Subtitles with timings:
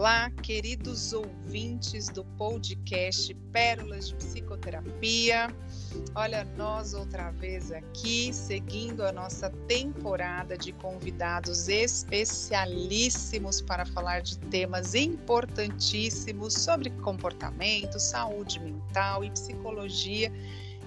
[0.00, 5.54] Olá, queridos ouvintes do podcast Pérolas de Psicoterapia.
[6.14, 14.38] Olha, nós outra vez aqui, seguindo a nossa temporada de convidados especialíssimos para falar de
[14.38, 20.32] temas importantíssimos sobre comportamento, saúde mental e psicologia.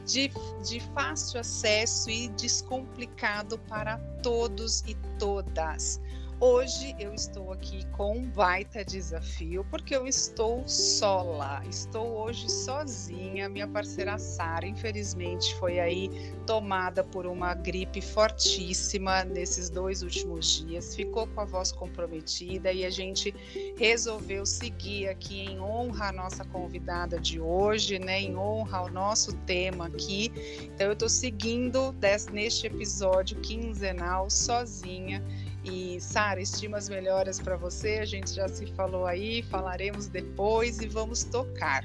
[0.07, 0.31] De,
[0.67, 6.01] de fácil acesso e descomplicado para todos e todas.
[6.45, 13.47] Hoje eu estou aqui com um baita desafio, porque eu estou sola, estou hoje sozinha.
[13.47, 16.09] Minha parceira Sara, infelizmente, foi aí
[16.45, 22.83] tomada por uma gripe fortíssima nesses dois últimos dias, ficou com a voz comprometida e
[22.83, 23.33] a gente
[23.77, 28.19] resolveu seguir aqui em honra à nossa convidada de hoje, né?
[28.19, 30.29] Em honra ao nosso tema aqui.
[30.61, 31.95] Então eu estou seguindo
[32.33, 35.23] neste episódio quinzenal sozinha
[35.63, 37.99] e Sara, estimas melhoras para você.
[37.99, 41.83] A gente já se falou aí, falaremos depois e vamos tocar.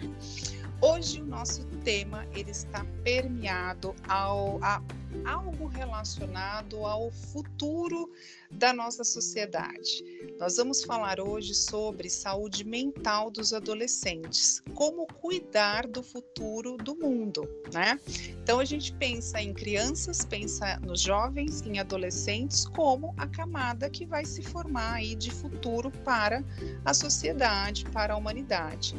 [0.81, 4.81] Hoje o nosso tema ele está permeado ao, a
[5.25, 8.13] algo relacionado ao futuro
[8.51, 10.05] da nossa sociedade.
[10.39, 17.49] Nós vamos falar hoje sobre saúde mental dos adolescentes, como cuidar do futuro do mundo,
[17.73, 17.99] né?
[18.43, 24.07] Então a gente pensa em crianças, pensa nos jovens, em adolescentes como a camada que
[24.07, 26.45] vai se formar aí de futuro para
[26.85, 28.95] a sociedade, para a humanidade.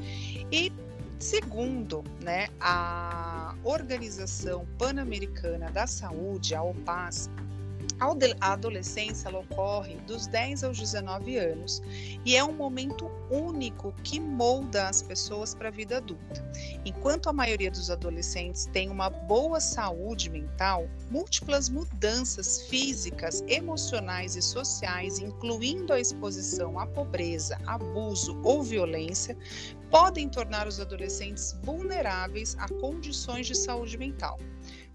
[0.51, 0.71] E
[1.19, 7.29] Segundo né, a Organização Pan-Americana da Saúde, a OPAS,
[7.99, 11.81] a adolescência ocorre dos 10 aos 19 anos
[12.25, 16.43] e é um momento único que molda as pessoas para a vida adulta.
[16.85, 24.41] Enquanto a maioria dos adolescentes tem uma boa saúde mental, múltiplas mudanças físicas, emocionais e
[24.41, 29.37] sociais, incluindo a exposição à pobreza, abuso ou violência,
[29.89, 34.37] podem tornar os adolescentes vulneráveis a condições de saúde mental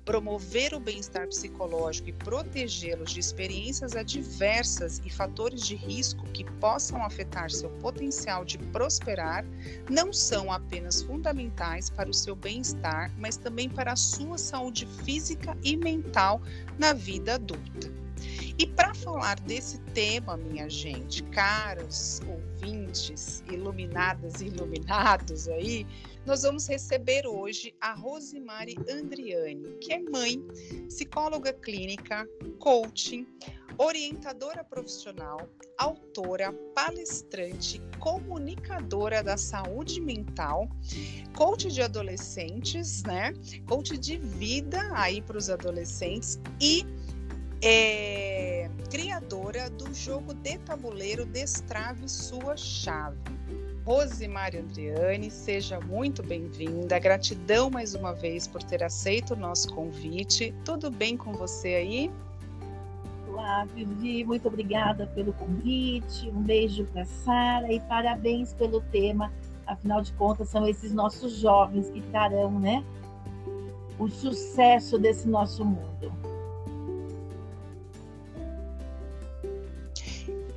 [0.04, 7.02] promover o bem-estar psicológico e protegê-los de experiências adversas e fatores de risco que possam
[7.02, 9.44] afetar seu potencial de prosperar
[9.88, 15.56] não são apenas fundamentais para o seu bem-estar, mas também para a sua saúde física
[15.62, 16.42] e mental
[16.78, 18.04] na vida adulta.
[18.56, 25.84] E para falar desse tema, minha gente, caros ouvintes, iluminadas e iluminados aí,
[26.26, 30.42] nós vamos receber hoje a Rosimari Andriani, que é mãe,
[30.88, 32.26] psicóloga clínica,
[32.58, 33.26] coaching,
[33.76, 35.38] orientadora profissional,
[35.78, 40.68] autora, palestrante, comunicadora da saúde mental,
[41.36, 43.32] coach de adolescentes, né?
[43.66, 46.86] Coach de vida aí para os adolescentes e
[47.62, 53.18] é, criadora do jogo de tabuleiro Destrave Sua Chave.
[53.84, 56.98] Rosemary Andriani, seja muito bem-vinda.
[56.98, 60.54] Gratidão mais uma vez por ter aceito o nosso convite.
[60.64, 62.10] Tudo bem com você aí?
[63.28, 66.30] Olá, Vivi, muito obrigada pelo convite.
[66.30, 69.30] Um beijo para Sara e parabéns pelo tema.
[69.66, 72.82] Afinal de contas, são esses nossos jovens que trarão, né,
[73.98, 76.10] o sucesso desse nosso mundo.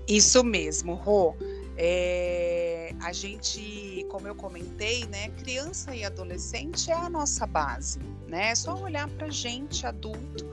[0.08, 1.36] Isso mesmo, Rô.
[1.80, 8.50] É, a gente, como eu comentei, né, criança e adolescente é a nossa base, né?
[8.50, 10.46] É só olhar para gente adulto,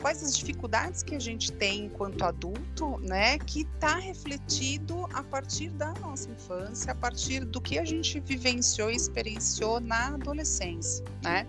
[0.00, 5.70] quais as dificuldades que a gente tem enquanto adulto, né, que está refletido a partir
[5.70, 11.46] da nossa infância, a partir do que a gente vivenciou e experienciou na adolescência, né?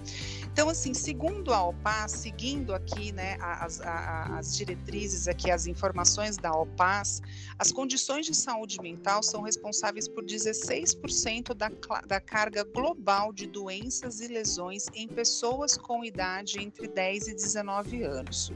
[0.52, 6.52] Então, assim, segundo a OPAS, seguindo aqui né, as, as diretrizes, aqui, as informações da
[6.52, 7.22] OPAS,
[7.58, 11.72] as condições de saúde mental são responsáveis por 16% da,
[12.06, 18.04] da carga global de doenças e lesões em pessoas com idade entre 10 e 19
[18.04, 18.52] anos.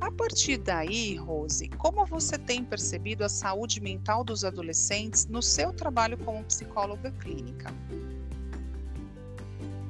[0.00, 5.72] A partir daí, Rose, como você tem percebido a saúde mental dos adolescentes no seu
[5.72, 7.72] trabalho como psicóloga clínica?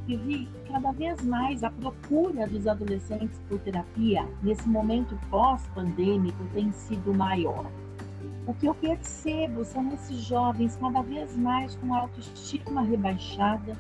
[0.09, 7.13] Vivi, cada vez mais a procura dos adolescentes por terapia nesse momento pós-pandêmico tem sido
[7.13, 7.67] maior.
[8.47, 13.77] O que eu percebo são esses jovens cada vez mais com autoestima rebaixada,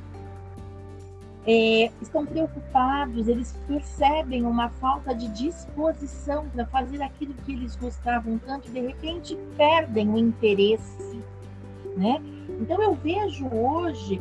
[1.46, 8.36] é, estão preocupados, eles percebem uma falta de disposição para fazer aquilo que eles gostavam
[8.36, 11.22] tanto, de repente perdem o interesse,
[11.96, 12.22] né?
[12.60, 14.20] Então eu vejo hoje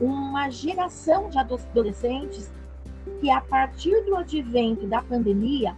[0.00, 2.50] uma geração de adolescentes
[3.20, 5.76] que, a partir do advento da pandemia,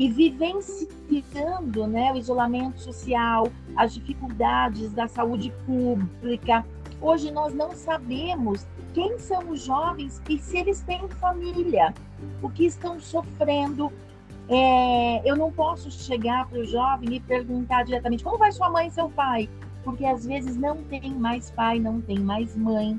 [0.00, 6.64] e vivenciando né, o isolamento social, as dificuldades da saúde pública.
[7.02, 11.94] Hoje nós não sabemos quem são os jovens e se eles têm família,
[12.40, 13.92] o que estão sofrendo.
[14.48, 18.88] É, eu não posso chegar para o jovem e perguntar diretamente como vai sua mãe
[18.88, 19.50] e seu pai,
[19.84, 22.98] porque às vezes não tem mais pai, não tem mais mãe.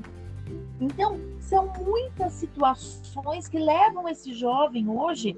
[0.80, 5.36] Então, são muitas situações que levam esse jovem hoje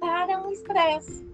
[0.00, 1.26] para um estresse.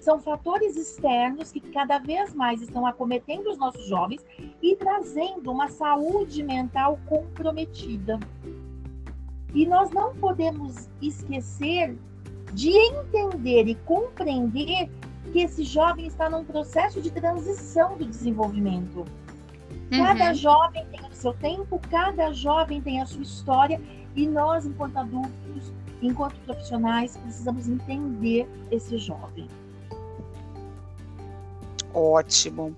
[0.00, 4.24] São fatores externos que cada vez mais estão acometendo os nossos jovens
[4.60, 8.18] e trazendo uma saúde mental comprometida.
[9.54, 11.96] E nós não podemos esquecer
[12.52, 14.90] de entender e compreender
[15.32, 19.04] que esse jovem está num processo de transição do desenvolvimento.
[19.90, 20.34] Cada uhum.
[20.34, 23.80] jovem tem o seu tempo, cada jovem tem a sua história
[24.16, 29.48] e nós, enquanto adultos, enquanto profissionais, precisamos entender esse jovem.
[31.92, 32.76] Ótimo.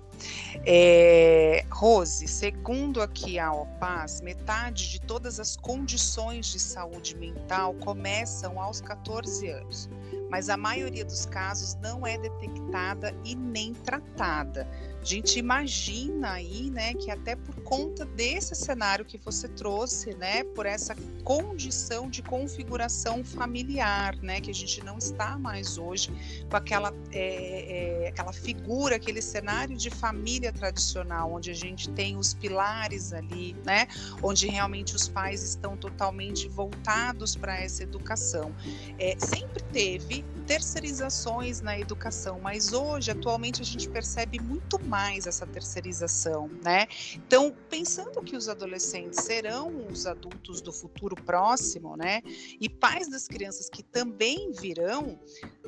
[0.65, 8.61] É, Rose, segundo aqui a OPAS, metade de todas as condições de saúde mental começam
[8.61, 9.89] aos 14 anos,
[10.29, 14.67] mas a maioria dos casos não é detectada e nem tratada.
[15.01, 20.43] A gente imagina aí, né, que até por conta desse cenário que você trouxe, né,
[20.43, 20.93] por essa
[21.23, 26.09] condição de configuração familiar, né, que a gente não está mais hoje
[26.49, 32.17] com aquela, é, é, aquela figura, aquele cenário de família tradicional, onde a gente tem
[32.17, 33.87] os pilares ali, né,
[34.21, 38.53] onde realmente os pais estão totalmente voltados para essa educação.
[38.99, 45.45] É, sempre teve terceirizações na educação, mas hoje, atualmente, a gente percebe muito mais essa
[45.45, 46.87] terceirização, né?
[47.15, 52.21] Então, pensando que os adolescentes serão os adultos do futuro próximo, né?
[52.59, 55.19] E pais das crianças que também virão,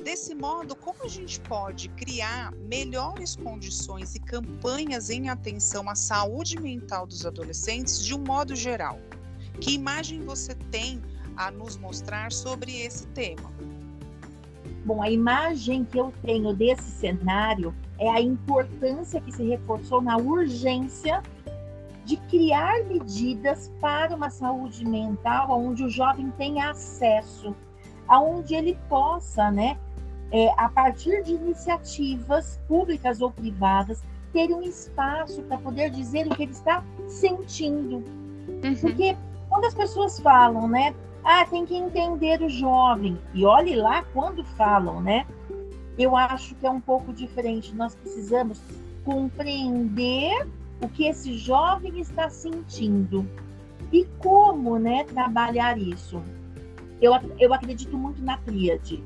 [0.02, 6.58] desse modo, como a gente pode criar melhores condições e campanhas em atenção à saúde
[6.58, 8.98] mental dos adolescentes de um modo geral?
[9.60, 11.02] Que imagem você tem
[11.36, 13.52] a nos mostrar sobre esse tema?
[14.84, 20.16] Bom, a imagem que eu tenho desse cenário é a importância que se reforçou na
[20.16, 21.22] urgência
[22.04, 27.54] de criar medidas para uma saúde mental onde o jovem tenha acesso,
[28.08, 29.76] aonde ele possa, né,
[30.32, 36.30] é, a partir de iniciativas públicas ou privadas, ter um espaço para poder dizer o
[36.30, 37.96] que ele está sentindo.
[37.96, 38.74] Uhum.
[38.80, 39.16] Porque
[39.48, 40.94] quando as pessoas falam, né,
[41.24, 43.18] ah, tem que entender o jovem.
[43.34, 45.26] E olhe lá quando falam, né?
[45.98, 47.74] Eu acho que é um pouco diferente.
[47.74, 48.60] Nós precisamos
[49.04, 50.46] compreender
[50.80, 53.28] o que esse jovem está sentindo
[53.92, 56.22] e como, né, trabalhar isso.
[57.00, 59.02] Eu, eu acredito muito na tríade: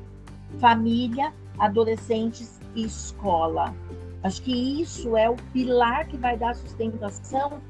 [0.61, 3.75] família, adolescentes e escola.
[4.23, 7.61] Acho que isso é o pilar que vai dar sustentação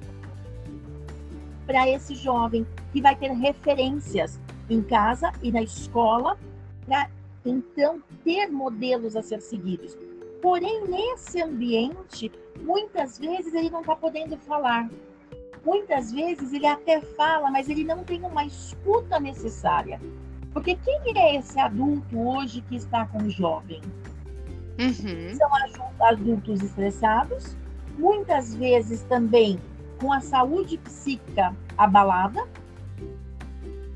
[1.66, 6.38] para esse jovem que vai ter referências em casa e na escola
[6.86, 7.08] para
[7.44, 9.96] então ter modelos a ser seguidos.
[10.40, 12.30] Porém, nesse ambiente,
[12.62, 14.90] muitas vezes ele não está podendo falar.
[15.64, 20.00] Muitas vezes ele até fala, mas ele não tem uma escuta necessária.
[20.52, 23.80] Porque quem é esse adulto hoje que está com o jovem?
[24.78, 25.34] Uhum.
[25.34, 25.50] São
[26.00, 27.56] adultos estressados,
[27.98, 29.58] muitas vezes também
[30.04, 32.46] com a saúde psíquica abalada,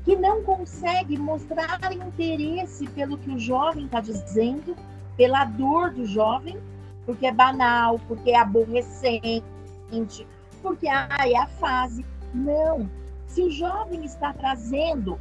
[0.03, 4.75] que não consegue mostrar interesse pelo que o jovem está dizendo,
[5.15, 6.57] pela dor do jovem,
[7.05, 10.25] porque é banal, porque é aborrecente,
[10.63, 12.03] porque ah, é a fase.
[12.33, 12.89] Não.
[13.27, 15.19] Se o jovem está trazendo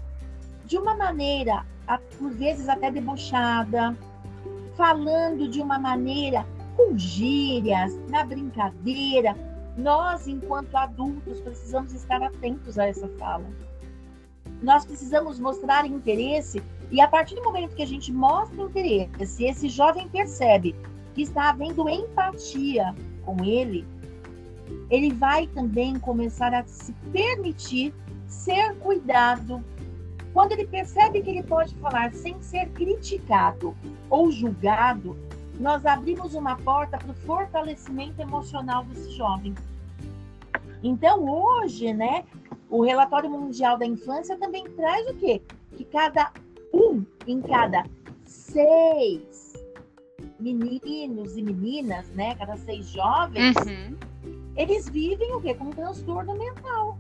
[0.65, 1.67] de uma maneira,
[2.19, 3.95] por vezes até debochada,
[4.75, 6.47] falando de uma maneira
[6.79, 9.37] com gírias, na brincadeira,
[9.79, 13.47] nós, enquanto adultos, precisamos estar atentos a essa fala.
[14.61, 19.69] Nós precisamos mostrar interesse e a partir do momento que a gente mostra interesse, esse
[19.69, 20.75] jovem percebe
[21.15, 22.93] que está havendo empatia
[23.25, 23.87] com ele,
[24.91, 27.95] ele vai também começar a se permitir
[28.27, 29.65] ser cuidado.
[30.33, 33.77] Quando ele percebe que ele pode falar sem ser criticado
[34.11, 35.17] ou julgado,
[35.59, 39.55] nós abrimos uma porta para o fortalecimento emocional desse jovem.
[40.83, 42.25] Então, hoje, né,
[42.71, 45.43] o relatório mundial da infância também traz o quê?
[45.77, 46.33] Que cada
[46.73, 47.85] um em cada
[48.25, 49.55] seis
[50.39, 53.97] meninos e meninas, né, cada seis jovens, uhum.
[54.57, 55.55] eles vivem o quê?
[55.55, 56.97] Com um transtorno mental.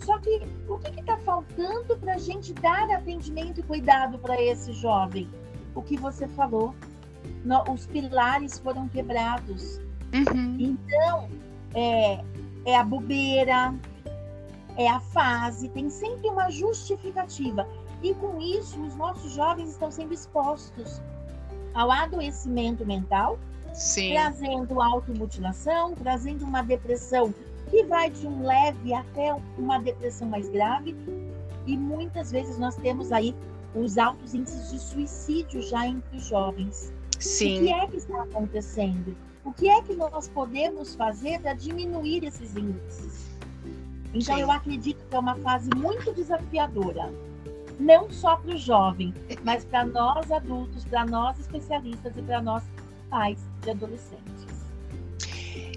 [0.00, 4.72] Só que o que está faltando para a gente dar atendimento e cuidado para esse
[4.72, 5.28] jovem?
[5.74, 6.74] o que você falou.
[7.72, 9.80] Os pilares foram quebrados.
[10.12, 10.56] Uhum.
[10.58, 11.28] Então,
[11.74, 12.22] é,
[12.64, 13.74] é a bobeira,
[14.76, 17.66] é a fase, tem sempre uma justificativa.
[18.02, 21.00] E com isso, os nossos jovens estão sendo expostos
[21.74, 23.38] ao adoecimento mental,
[23.72, 24.12] Sim.
[24.12, 27.32] trazendo automutilação, trazendo uma depressão
[27.70, 30.94] que vai de um leve até uma depressão mais grave.
[31.66, 33.34] E muitas vezes nós temos aí
[33.74, 36.92] os altos índices de suicídio já entre os jovens.
[37.22, 37.58] Sim.
[37.58, 39.16] O que é que está acontecendo?
[39.44, 43.30] O que é que nós podemos fazer para diminuir esses índices?
[44.14, 44.42] Então, Sim.
[44.42, 47.12] eu acredito que é uma fase muito desafiadora,
[47.78, 52.62] não só para o jovem, mas para nós adultos, para nós especialistas e para nós
[53.08, 54.22] pais de adolescentes.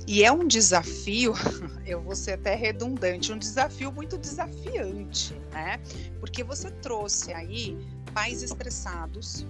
[0.07, 1.33] E é um desafio,
[1.85, 5.79] eu vou ser até redundante, um desafio muito desafiante, né?
[6.19, 7.77] Porque você trouxe aí
[8.13, 9.45] pais estressados,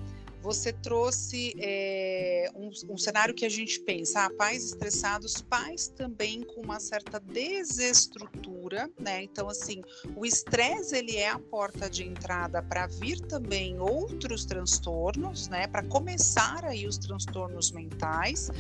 [0.45, 6.43] você trouxe é, um, um, cenário que a gente pensa, ah, pais estressados, pais também
[6.43, 9.23] com uma certa desestrutura, né?
[9.23, 9.81] Então, assim,
[10.15, 15.65] o estresse ele é a porta de entrada para vir também outros transtornos, né?
[15.65, 18.51] Para começar aí os transtornos mentais,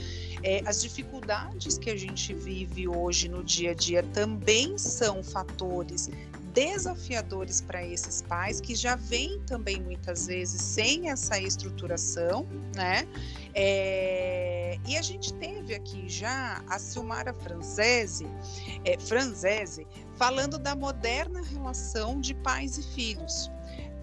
[0.41, 6.09] é, as dificuldades que a gente vive hoje no dia a dia também são fatores
[6.55, 13.05] desafiadores para esses pais que já vêm também muitas vezes sem essa estruturação, né?
[13.53, 18.25] É, e a gente teve aqui já a Silmara Francese,
[18.85, 19.85] é, Franzese
[20.15, 23.51] falando da moderna relação de pais e filhos.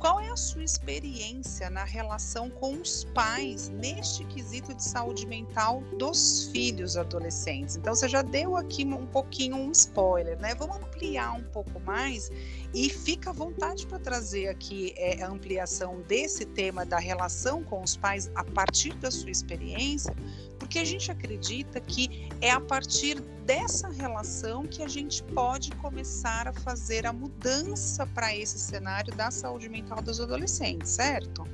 [0.02, 5.80] Qual é a sua experiência na relação com os pais neste quesito de saúde mental
[5.96, 7.76] dos filhos adolescentes?
[7.76, 10.56] Então, você já deu aqui um pouquinho um spoiler, né?
[10.56, 12.32] Vamos ampliar um pouco mais
[12.74, 17.80] e fica à vontade para trazer aqui é, a ampliação desse tema da relação com
[17.80, 20.12] os pais a partir da sua experiência,
[20.58, 26.48] porque a gente acredita que é a partir dessa relação que a gente pode começar
[26.48, 31.46] a fazer a mudança para esse cenário da saúde mental dos adolescentes, certo?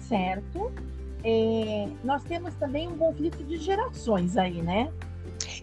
[0.00, 0.72] Certo.
[1.24, 4.92] É, nós temos também um conflito de gerações aí, né?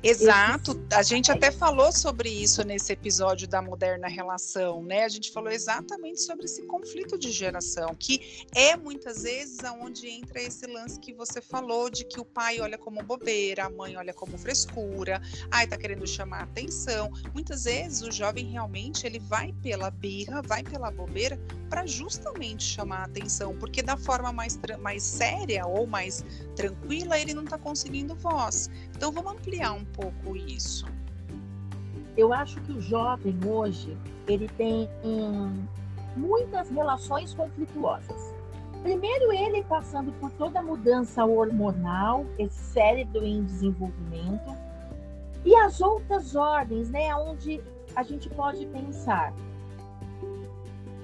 [0.02, 5.04] Exato, a gente até falou sobre isso nesse episódio da moderna relação, né?
[5.04, 10.42] A gente falou exatamente sobre esse conflito de geração, que é muitas vezes aonde entra
[10.42, 14.14] esse lance que você falou de que o pai olha como bobeira, a mãe olha
[14.14, 17.12] como frescura, ai tá querendo chamar atenção.
[17.34, 21.38] Muitas vezes o jovem realmente ele vai pela birra, vai pela bobeira
[21.70, 26.24] para justamente chamar atenção, porque da forma mais mais séria ou mais
[26.56, 28.70] tranquila ele não está conseguindo voz.
[29.00, 30.86] Então vamos ampliar um pouco isso?
[32.18, 34.90] Eu acho que o jovem hoje ele tem
[36.18, 38.36] muitas relações conflituosas.
[38.84, 44.54] Primeiro, ele passando por toda a mudança hormonal, esse cérebro em desenvolvimento,
[45.46, 47.62] e as outras ordens, né, onde
[47.96, 49.34] a gente pode pensar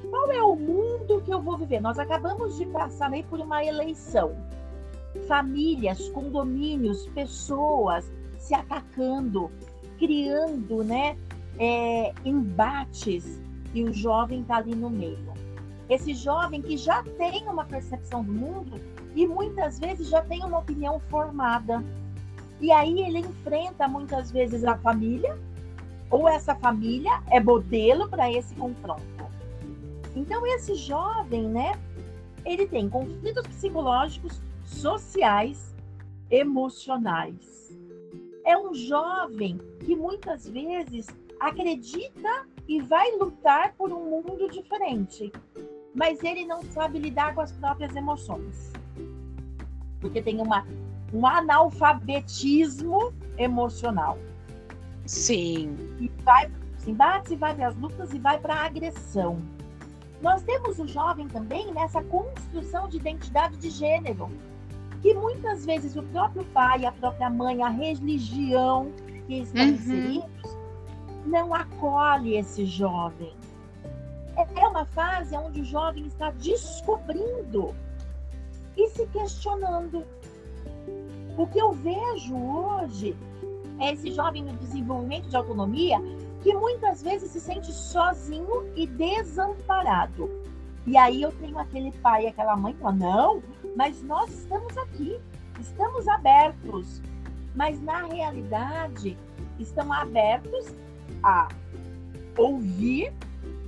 [0.09, 1.79] qual é o mundo que eu vou viver?
[1.79, 4.35] Nós acabamos de passar aí por uma eleição.
[5.27, 9.51] Famílias, condomínios, pessoas, se atacando,
[9.97, 11.17] criando né,
[11.57, 13.41] é, embates,
[13.73, 15.33] e o jovem está ali no meio.
[15.89, 18.79] Esse jovem que já tem uma percepção do mundo
[19.13, 21.83] e muitas vezes já tem uma opinião formada.
[22.59, 25.37] E aí ele enfrenta muitas vezes a família,
[26.09, 29.03] ou essa família é modelo para esse confronto.
[30.15, 31.77] Então esse jovem, né,
[32.45, 35.75] ele tem conflitos psicológicos, sociais,
[36.29, 37.55] emocionais
[38.45, 41.07] é um jovem que muitas vezes
[41.39, 45.33] acredita e vai lutar por um mundo diferente,
[45.93, 48.71] mas ele não sabe lidar com as próprias emoções.
[49.99, 50.65] Porque tem uma,
[51.11, 54.17] um analfabetismo emocional.
[55.05, 55.75] Sim.
[55.99, 59.41] E vai para os embates, e vai para as lutas, e vai para a agressão.
[60.21, 64.29] Nós temos o jovem também nessa construção de identidade de gênero
[65.05, 68.91] que muitas vezes o próprio pai, a própria mãe, a religião
[69.27, 69.69] que estão uhum.
[69.69, 70.57] inseridos,
[71.27, 73.31] não acolhe esse jovem.
[74.35, 77.75] É uma fase onde o jovem está descobrindo
[78.75, 80.03] e se questionando.
[81.37, 83.15] O que eu vejo hoje
[83.79, 85.99] é esse jovem no desenvolvimento de autonomia
[86.41, 90.31] que muitas vezes se sente sozinho e desamparado.
[90.87, 93.43] E aí eu tenho aquele pai, aquela mãe que fala, não,
[93.75, 95.19] mas nós estamos aqui,
[95.59, 97.01] estamos abertos.
[97.53, 99.17] Mas na realidade,
[99.59, 100.73] estão abertos
[101.23, 101.47] a
[102.37, 103.13] ouvir,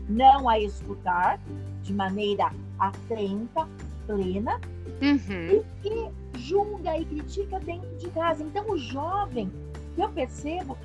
[0.10, 1.40] não a escutar
[1.84, 3.68] de maneira atenta,
[4.06, 4.60] plena
[5.02, 5.64] uhum.
[5.64, 8.44] e que julga e critica dentro de casa.
[8.44, 9.52] Então, o jovem,
[9.96, 10.78] que eu percebo,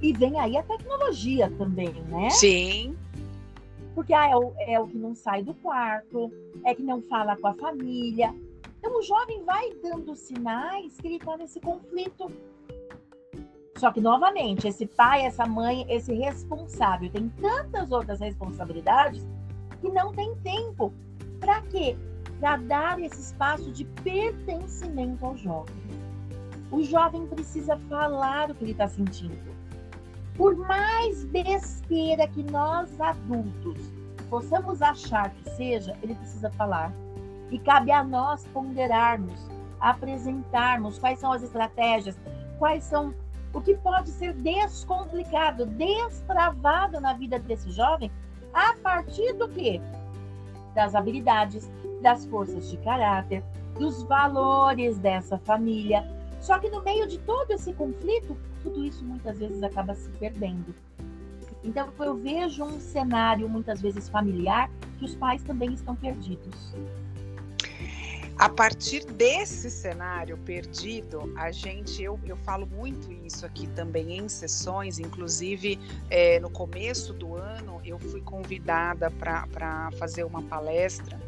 [0.00, 2.30] e vem aí a tecnologia também, né?
[2.30, 2.96] Sim.
[3.94, 6.32] Porque ah, é, o, é o que não sai do quarto,
[6.64, 8.32] é que não fala com a família.
[8.98, 12.32] O jovem vai dando sinais que ele está nesse conflito.
[13.76, 19.24] Só que, novamente, esse pai, essa mãe, esse responsável tem tantas outras responsabilidades
[19.80, 20.92] que não tem tempo.
[21.38, 21.96] Para quê?
[22.40, 25.76] Para dar esse espaço de pertencimento ao jovem.
[26.72, 29.54] O jovem precisa falar o que ele está sentindo.
[30.34, 33.80] Por mais besteira que nós adultos
[34.28, 36.92] possamos achar que seja, ele precisa falar.
[37.50, 39.48] E cabe a nós ponderarmos,
[39.80, 42.18] apresentarmos quais são as estratégias,
[42.58, 43.14] quais são
[43.52, 48.10] o que pode ser descomplicado, destravado na vida desse jovem
[48.52, 49.80] a partir do quê?
[50.74, 51.70] Das habilidades,
[52.02, 53.42] das forças de caráter,
[53.78, 56.06] dos valores dessa família.
[56.40, 60.74] Só que no meio de todo esse conflito, tudo isso muitas vezes acaba se perdendo.
[61.64, 66.74] Então eu vejo um cenário muitas vezes familiar que os pais também estão perdidos.
[68.38, 74.28] A partir desse cenário perdido, a gente, eu, eu falo muito isso aqui também em
[74.28, 75.76] sessões, inclusive
[76.08, 81.20] é, no começo do ano eu fui convidada para fazer uma palestra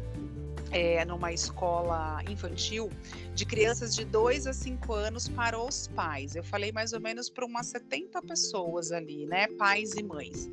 [0.71, 2.89] é, numa escola infantil
[3.33, 6.35] de crianças de 2 a 5 anos para os pais.
[6.35, 9.47] Eu falei mais ou menos para umas 70 pessoas ali, né?
[9.47, 10.49] Pais e mães.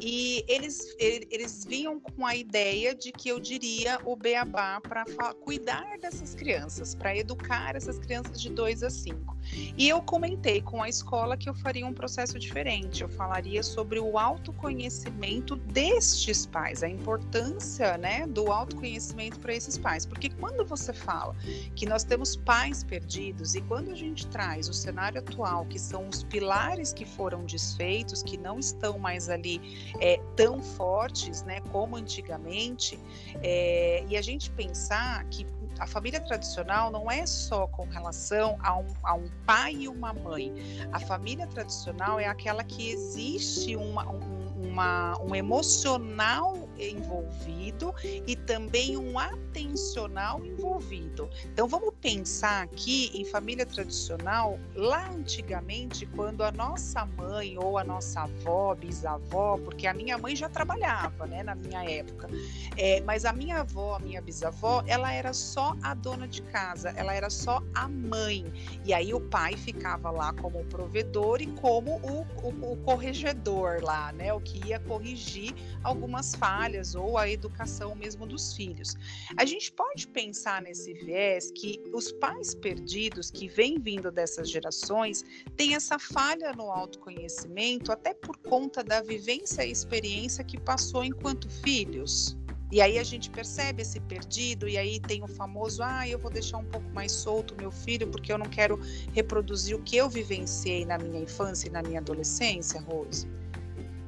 [0.00, 5.04] E eles, eles vinham com a ideia de que eu diria o beabá para
[5.34, 9.36] cuidar dessas crianças, para educar essas crianças de 2 a 5.
[9.76, 13.02] E eu comentei com a escola que eu faria um processo diferente.
[13.02, 20.04] Eu falaria sobre o autoconhecimento destes pais, a importância né, do autoconhecimento para esses pais.
[20.06, 21.34] Porque quando você fala
[21.74, 26.08] que nós temos pais perdidos e quando a gente traz o cenário atual, que são
[26.08, 29.60] os pilares que foram desfeitos, que não estão mais ali
[30.00, 32.98] é, tão fortes né, como antigamente,
[33.42, 35.46] é, e a gente pensar que
[35.78, 40.12] a família tradicional não é só com relação a um, a um pai e uma
[40.12, 40.52] mãe.
[40.92, 47.94] A família tradicional é aquela que existe uma, um, uma, um emocional envolvido
[48.26, 51.28] e também um atencional envolvido.
[51.46, 57.84] Então vamos pensar aqui em família tradicional, lá antigamente, quando a nossa mãe ou a
[57.84, 62.28] nossa avó, bisavó, porque a minha mãe já trabalhava, né, na minha época,
[62.76, 66.90] é, mas a minha avó, a minha bisavó, ela era só a dona de casa,
[66.90, 68.44] ela era só a mãe.
[68.84, 74.12] E aí o pai ficava lá como provedor e como o, o, o corregedor lá,
[74.12, 78.94] né, o que ia corrigir algumas falhas falhas ou a educação mesmo dos filhos.
[79.36, 85.24] A gente pode pensar nesse viés que os pais perdidos que vêm vindo dessas gerações
[85.56, 91.48] têm essa falha no autoconhecimento até por conta da vivência e experiência que passou enquanto
[91.48, 92.36] filhos.
[92.70, 96.30] E aí a gente percebe esse perdido, e aí tem o famoso, ah, eu vou
[96.30, 98.78] deixar um pouco mais solto meu filho, porque eu não quero
[99.14, 103.26] reproduzir o que eu vivenciei na minha infância e na minha adolescência, Rose.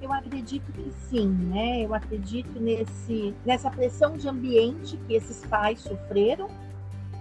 [0.01, 1.85] Eu acredito que sim, né?
[1.85, 6.49] Eu acredito nesse, nessa pressão de ambiente que esses pais sofreram,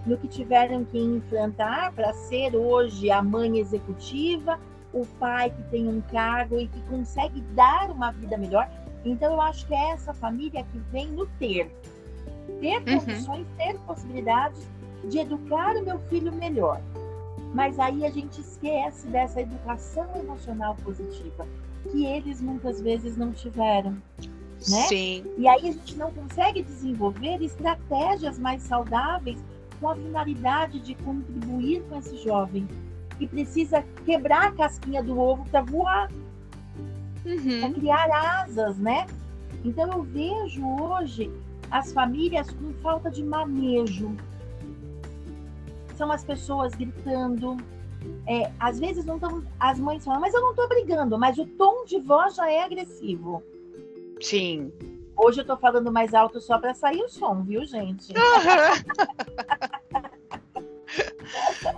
[0.06, 4.58] no que tiveram que enfrentar para ser hoje a mãe executiva,
[4.94, 8.68] o pai que tem um cargo e que consegue dar uma vida melhor.
[9.04, 11.70] Então, eu acho que é essa família que vem no ter.
[12.60, 12.98] Ter uhum.
[12.98, 13.56] condições, uhum.
[13.58, 14.66] ter possibilidades
[15.04, 16.80] de educar o meu filho melhor.
[17.54, 21.46] Mas aí a gente esquece dessa educação emocional positiva
[21.82, 23.92] que eles muitas vezes não tiveram.
[24.68, 24.82] Né?
[24.88, 25.24] Sim.
[25.38, 29.42] E aí a gente não consegue desenvolver estratégias mais saudáveis
[29.80, 32.68] com a finalidade de contribuir com esse jovem
[33.18, 36.10] que precisa quebrar a casquinha do ovo para voar,
[37.24, 37.60] uhum.
[37.60, 39.06] para criar asas, né?
[39.64, 41.30] Então eu vejo hoje
[41.70, 44.14] as famílias com falta de manejo.
[45.96, 47.58] São as pessoas gritando,
[48.26, 51.46] é, às vezes não tão, as mães falam, mas eu não estou brigando, mas o
[51.46, 53.42] tom de voz já é agressivo.
[54.20, 54.72] Sim.
[55.16, 58.12] Hoje eu estou falando mais alto só para sair o som, viu, gente?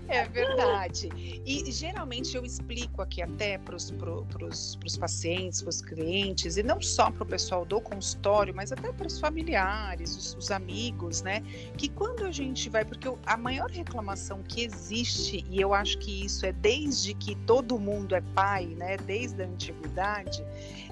[0.08, 1.08] É verdade.
[1.44, 7.10] E geralmente eu explico aqui até para os pacientes, para os clientes, e não só
[7.10, 11.42] para o pessoal do consultório, mas até para os familiares, os, os, amigos, né?
[11.76, 16.24] Que quando a gente vai, porque a maior reclamação que existe, e eu acho que
[16.24, 18.96] isso é desde que todo mundo é pai, né?
[18.98, 20.44] Desde a antiguidade,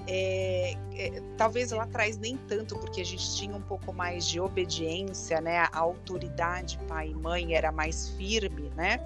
[0.07, 4.39] é, é, talvez lá atrás nem tanto, porque a gente tinha um pouco mais de
[4.39, 5.59] obediência, né?
[5.59, 8.99] A autoridade pai e mãe era mais firme, né?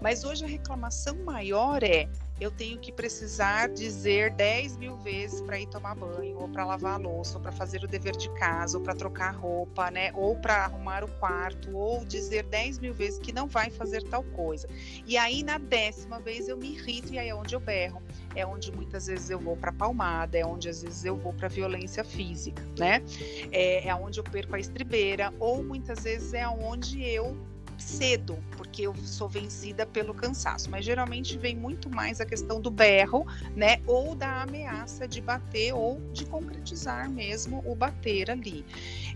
[0.00, 5.58] Mas hoje a reclamação maior é eu tenho que precisar dizer 10 mil vezes para
[5.58, 8.76] ir tomar banho, ou para lavar a louça, ou para fazer o dever de casa,
[8.76, 10.10] ou para trocar roupa, né?
[10.14, 14.22] Ou para arrumar o quarto, ou dizer 10 mil vezes que não vai fazer tal
[14.22, 14.68] coisa.
[15.06, 18.02] E aí, na décima vez, eu me irrito e aí é onde eu berro.
[18.34, 21.48] É onde muitas vezes eu vou para palmada, é onde às vezes eu vou para
[21.48, 23.02] violência física, né?
[23.50, 27.34] É, é onde eu perco a estribeira, ou muitas vezes é onde eu
[27.78, 32.70] cedo, porque eu sou vencida pelo cansaço, mas geralmente vem muito mais a questão do
[32.70, 38.64] berro, né, ou da ameaça de bater ou de concretizar mesmo o bater ali.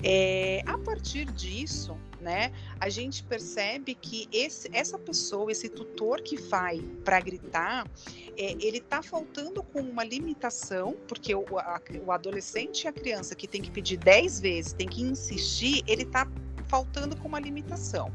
[0.03, 6.37] É, a partir disso, né, a gente percebe que esse, essa pessoa, esse tutor que
[6.37, 7.87] vai para gritar,
[8.37, 13.35] é, ele está faltando com uma limitação, porque o, a, o adolescente e a criança
[13.35, 16.27] que tem que pedir 10 vezes, tem que insistir, ele está
[16.71, 18.13] faltando com uma limitação.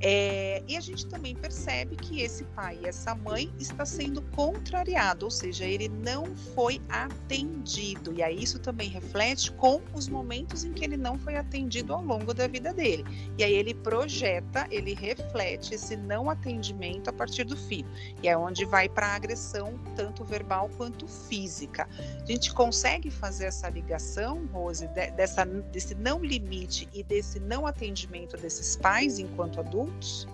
[0.00, 5.24] É, e a gente também percebe que esse pai e essa mãe está sendo contrariado,
[5.24, 8.12] ou seja, ele não foi atendido.
[8.12, 12.02] E aí isso também reflete com os momentos em que ele não foi atendido ao
[12.02, 13.04] longo da vida dele.
[13.38, 17.88] E aí ele projeta, ele reflete esse não atendimento a partir do filho.
[18.22, 21.88] E é onde vai para a agressão, tanto verbal quanto física.
[22.20, 28.36] A gente consegue fazer essa ligação, Rose, dessa, desse não limite e desse não atendimento
[28.36, 29.85] desses pais enquanto adultos?
[29.86, 30.26] Adultos?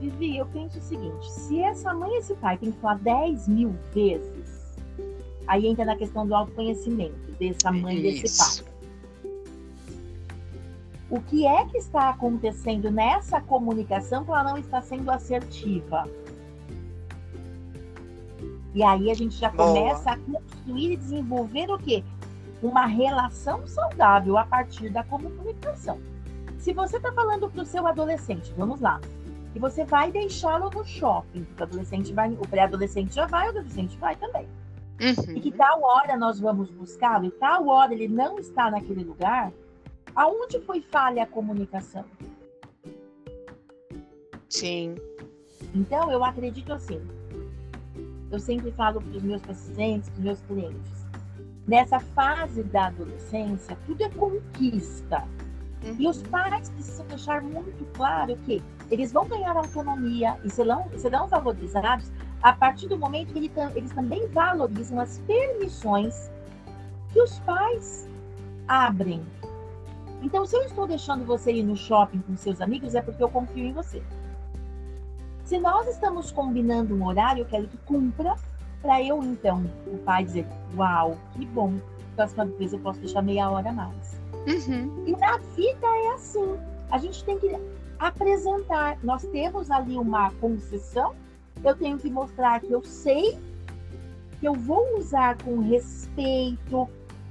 [0.00, 3.48] Vivi, eu penso o seguinte: se essa mãe e esse pai tem que falar 10
[3.48, 4.76] mil vezes,
[5.46, 8.72] aí entra na questão do autoconhecimento dessa mãe e desse pai.
[11.10, 16.08] O que é que está acontecendo nessa comunicação que ela não está sendo assertiva?
[18.74, 19.68] E aí a gente já Boa.
[19.68, 22.02] começa a construir e desenvolver o quê?
[22.62, 26.00] Uma relação saudável a partir da comunicação.
[26.62, 29.00] Se você está falando para o seu adolescente, vamos lá,
[29.52, 33.50] e você vai deixá-lo no shopping, porque o adolescente vai, o pré-adolescente já vai, o
[33.50, 34.46] adolescente vai também.
[35.00, 35.36] Uhum.
[35.36, 39.52] E que tal hora nós vamos buscá-lo, e tal hora ele não está naquele lugar,
[40.14, 42.04] aonde foi falha a comunicação?
[44.48, 44.94] Sim.
[45.74, 47.00] Então, eu acredito assim.
[48.30, 51.06] Eu sempre falo para os meus pacientes, para os meus clientes.
[51.66, 55.26] Nessa fase da adolescência, tudo é conquista.
[55.82, 55.96] Uhum.
[55.98, 61.26] E os pais precisam deixar muito claro que eles vão ganhar autonomia e serão, serão
[61.26, 62.10] valorizados
[62.42, 66.30] a partir do momento que eles, eles também valorizam as permissões
[67.12, 68.08] que os pais
[68.66, 69.22] abrem.
[70.22, 73.28] Então, se eu estou deixando você ir no shopping com seus amigos, é porque eu
[73.28, 74.02] confio em você.
[75.44, 78.36] Se nós estamos combinando um horário, eu quero que cumpra,
[78.80, 81.74] para eu, então, o pai dizer: Uau, que bom,
[82.16, 84.21] próxima vez eu posso deixar meia hora a mais.
[84.46, 85.04] Uhum.
[85.06, 86.58] E na vida é assim.
[86.90, 87.56] A gente tem que
[87.98, 88.98] apresentar.
[89.02, 91.14] Nós temos ali uma concessão.
[91.62, 93.38] Eu tenho que mostrar que eu sei,
[94.40, 96.88] que eu vou usar com respeito,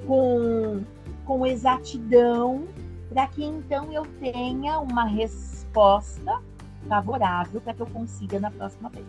[0.08, 0.84] com,
[1.26, 2.65] com exatidão,
[3.10, 6.41] para que então eu tenha uma resposta
[6.88, 9.06] favorável para que eu consiga na próxima vez.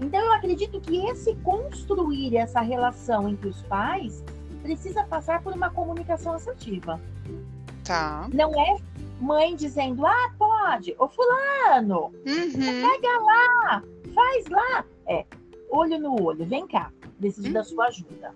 [0.00, 4.22] Então eu acredito que esse construir essa relação entre os pais
[4.68, 7.00] precisa passar por uma comunicação assertiva.
[7.84, 8.28] Tá.
[8.34, 8.76] Não é
[9.18, 12.52] mãe dizendo, ah, pode, ô fulano, uhum.
[12.52, 13.82] pega lá,
[14.14, 14.84] faz lá.
[15.06, 15.24] É,
[15.70, 17.54] olho no olho, vem cá, preciso uhum.
[17.54, 18.34] da sua ajuda.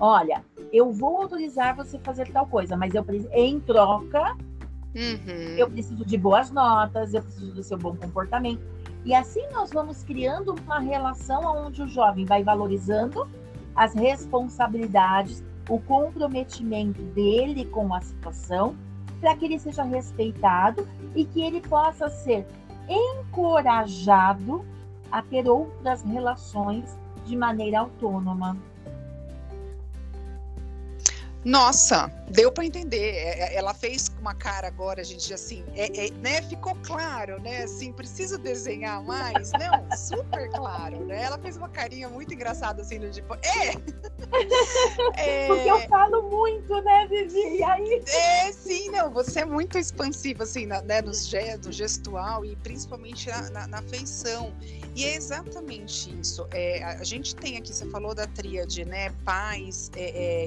[0.00, 4.36] Olha, eu vou autorizar você fazer tal coisa, mas eu em troca,
[4.96, 5.56] uhum.
[5.56, 8.60] eu preciso de boas notas, eu preciso do seu bom comportamento.
[9.04, 13.28] E assim nós vamos criando uma relação onde o jovem vai valorizando
[13.76, 18.74] as responsabilidades, o comprometimento dele com a situação,
[19.20, 22.46] para que ele seja respeitado e que ele possa ser
[22.88, 24.64] encorajado
[25.10, 28.56] a ter outras relações de maneira autônoma.
[31.46, 33.14] Nossa, deu para entender.
[33.14, 36.42] É, é, ela fez uma cara agora, gente, assim, é, é, né?
[36.42, 37.62] Ficou claro, né?
[37.62, 39.52] Assim, preciso desenhar mais?
[39.52, 41.22] Não, super claro, né?
[41.22, 43.76] Ela fez uma carinha muito engraçada, assim, no tipo, é!
[45.16, 45.46] é...
[45.46, 47.58] Porque eu falo muito, né, Vivi?
[47.58, 48.02] E aí...
[48.08, 51.12] É, sim, não, você é muito expansiva, assim, na, né, no
[51.72, 54.52] gestual e principalmente na, na, na feição.
[54.96, 56.48] E é exatamente isso.
[56.50, 59.10] É, a gente tem aqui, você falou da tríade, né?
[59.24, 60.46] Pais, é, é,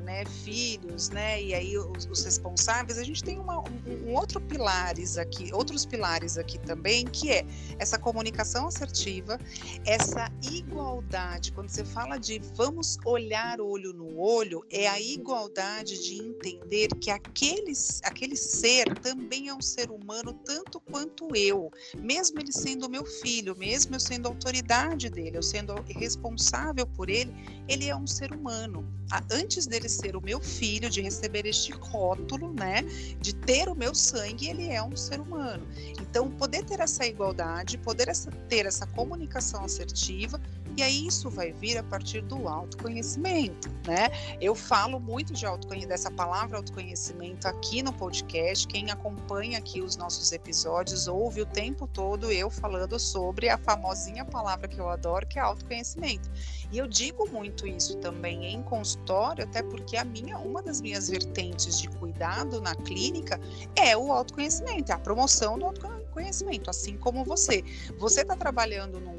[0.00, 0.24] né?
[0.24, 1.42] Filhos, né?
[1.42, 2.98] E aí os, os responsáveis.
[2.98, 7.44] A gente tem uma, um, um, outro pilares aqui, outros pilares aqui também, que é
[7.78, 9.38] essa comunicação assertiva,
[9.84, 11.52] essa igualdade.
[11.52, 17.10] Quando você fala de vamos olhar olho no olho, é a igualdade de entender que
[17.10, 17.72] aquele,
[18.04, 23.56] aquele ser também é um ser humano tanto quanto eu, mesmo ele sendo meu filho,
[23.56, 27.34] mesmo eu sendo autoridade dele, eu sendo responsável por ele,
[27.68, 28.86] ele é um ser humano.
[29.30, 32.82] Antes dele ser o meu filho, de receber este rótulo, né,
[33.20, 35.66] de ter o meu sangue, ele é um ser humano.
[36.00, 40.40] Então, poder ter essa igualdade, poder essa, ter essa comunicação assertiva,
[40.78, 44.10] e aí isso vai vir a partir do autoconhecimento, né?
[44.40, 48.64] Eu falo muito de autoconhecimento, dessa palavra autoconhecimento aqui no podcast.
[48.68, 54.24] Quem acompanha aqui os nossos episódios ouve o tempo todo eu falando sobre a famosinha
[54.24, 56.30] palavra que eu adoro, que é autoconhecimento.
[56.70, 61.08] E eu digo muito isso também em consultório, até porque a minha, uma das minhas
[61.08, 63.40] vertentes de cuidado na clínica
[63.74, 67.64] é o autoconhecimento, é a promoção do autoconhecimento, assim como você.
[67.98, 69.18] Você está trabalhando num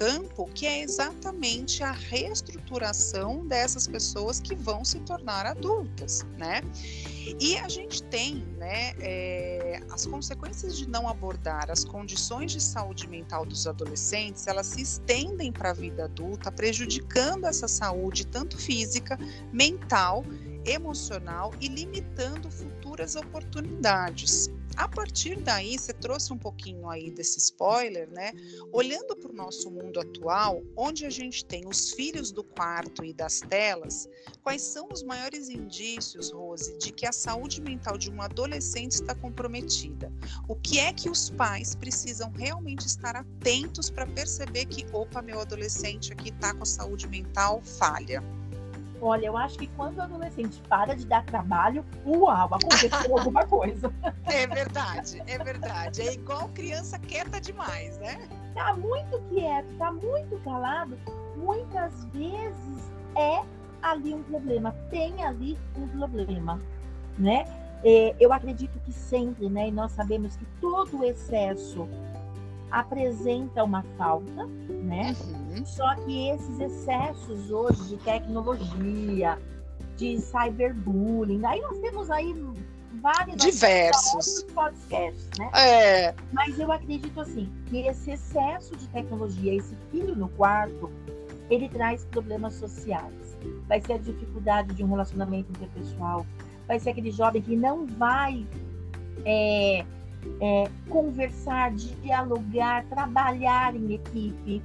[0.00, 6.62] campo que é exatamente a reestruturação dessas pessoas que vão se tornar adultas, né?
[7.38, 13.06] E a gente tem, né, é, as consequências de não abordar as condições de saúde
[13.08, 19.18] mental dos adolescentes, elas se estendem para a vida adulta, prejudicando essa saúde tanto física,
[19.52, 20.24] mental,
[20.64, 24.48] emocional e limitando futuras oportunidades.
[24.76, 28.32] A partir daí, você trouxe um pouquinho aí desse spoiler, né?
[28.72, 33.12] Olhando para o nosso mundo atual, onde a gente tem os filhos do quarto e
[33.12, 34.08] das telas,
[34.42, 39.14] quais são os maiores indícios, Rose, de que a saúde mental de um adolescente está
[39.14, 40.12] comprometida?
[40.48, 45.40] O que é que os pais precisam realmente estar atentos para perceber que, opa, meu
[45.40, 48.22] adolescente aqui está com a saúde mental falha?
[49.02, 53.92] Olha, eu acho que quando o adolescente para de dar trabalho, uau, aconteceu alguma coisa.
[54.26, 56.02] É verdade, é verdade.
[56.02, 58.28] É igual criança quieta demais, né?
[58.54, 60.98] Tá muito quieto, tá muito calado.
[61.36, 63.42] Muitas vezes é
[63.82, 66.60] ali um problema, tem ali um problema,
[67.18, 67.46] né?
[67.82, 69.68] É, eu acredito que sempre, né?
[69.68, 71.88] E nós sabemos que todo excesso
[72.70, 75.14] apresenta uma falta, né?
[75.24, 75.66] Uhum.
[75.66, 79.38] Só que esses excessos hoje de tecnologia,
[79.96, 82.34] de cyberbullying, aí nós temos aí
[83.00, 85.50] vários diversos podcasts, né?
[85.54, 86.14] É.
[86.32, 90.90] Mas eu acredito assim que esse excesso de tecnologia, esse filho no quarto,
[91.48, 93.38] ele traz problemas sociais.
[93.66, 96.26] Vai ser a dificuldade de um relacionamento interpessoal,
[96.66, 98.46] vai ser aquele jovem que não vai
[99.24, 99.84] é,
[100.40, 104.62] é, conversar, dialogar, trabalhar em equipe,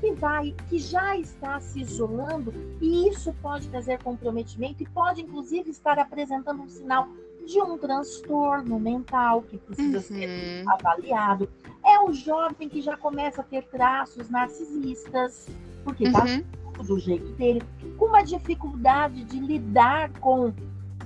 [0.00, 5.70] que vai, que já está se isolando e isso pode trazer comprometimento e pode inclusive
[5.70, 7.08] estar apresentando um sinal
[7.46, 10.02] de um transtorno mental que precisa uhum.
[10.02, 11.48] ser avaliado.
[11.84, 15.48] É o jovem que já começa a ter traços narcisistas,
[15.82, 16.84] porque está uhum.
[16.84, 17.62] do jeito dele,
[17.98, 20.52] com uma dificuldade de lidar com,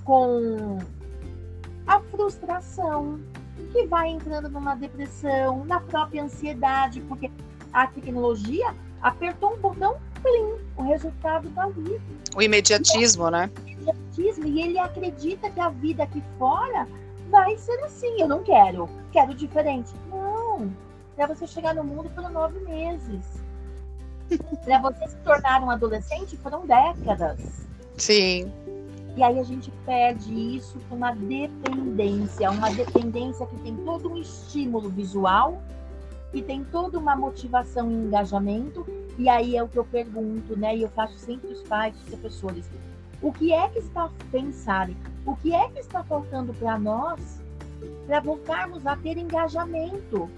[0.04, 0.78] com
[1.86, 3.18] a frustração,
[3.72, 7.30] que vai entrando numa depressão, na própria ansiedade, porque
[7.72, 12.00] a tecnologia apertou um botão, plim, o resultado está ali.
[12.34, 13.50] O imediatismo, né?
[13.56, 16.86] O imediatismo, e ele acredita que a vida aqui fora
[17.30, 18.20] vai ser assim.
[18.20, 19.92] Eu não quero, quero diferente.
[20.10, 20.72] Não,
[21.16, 23.24] para você chegar no mundo foram nove meses.
[24.64, 27.66] para você se tornar um adolescente foram décadas.
[27.96, 28.52] Sim.
[29.18, 34.16] E aí a gente perde isso com uma dependência, uma dependência que tem todo um
[34.16, 35.60] estímulo visual
[36.32, 38.86] e tem toda uma motivação e engajamento.
[39.18, 40.76] E aí é o que eu pergunto, né?
[40.76, 42.70] E eu faço sempre os pais, os professores.
[43.20, 44.96] O que é que está pensarem?
[45.26, 47.42] O que é que está faltando para nós
[48.06, 50.30] para voltarmos a ter engajamento?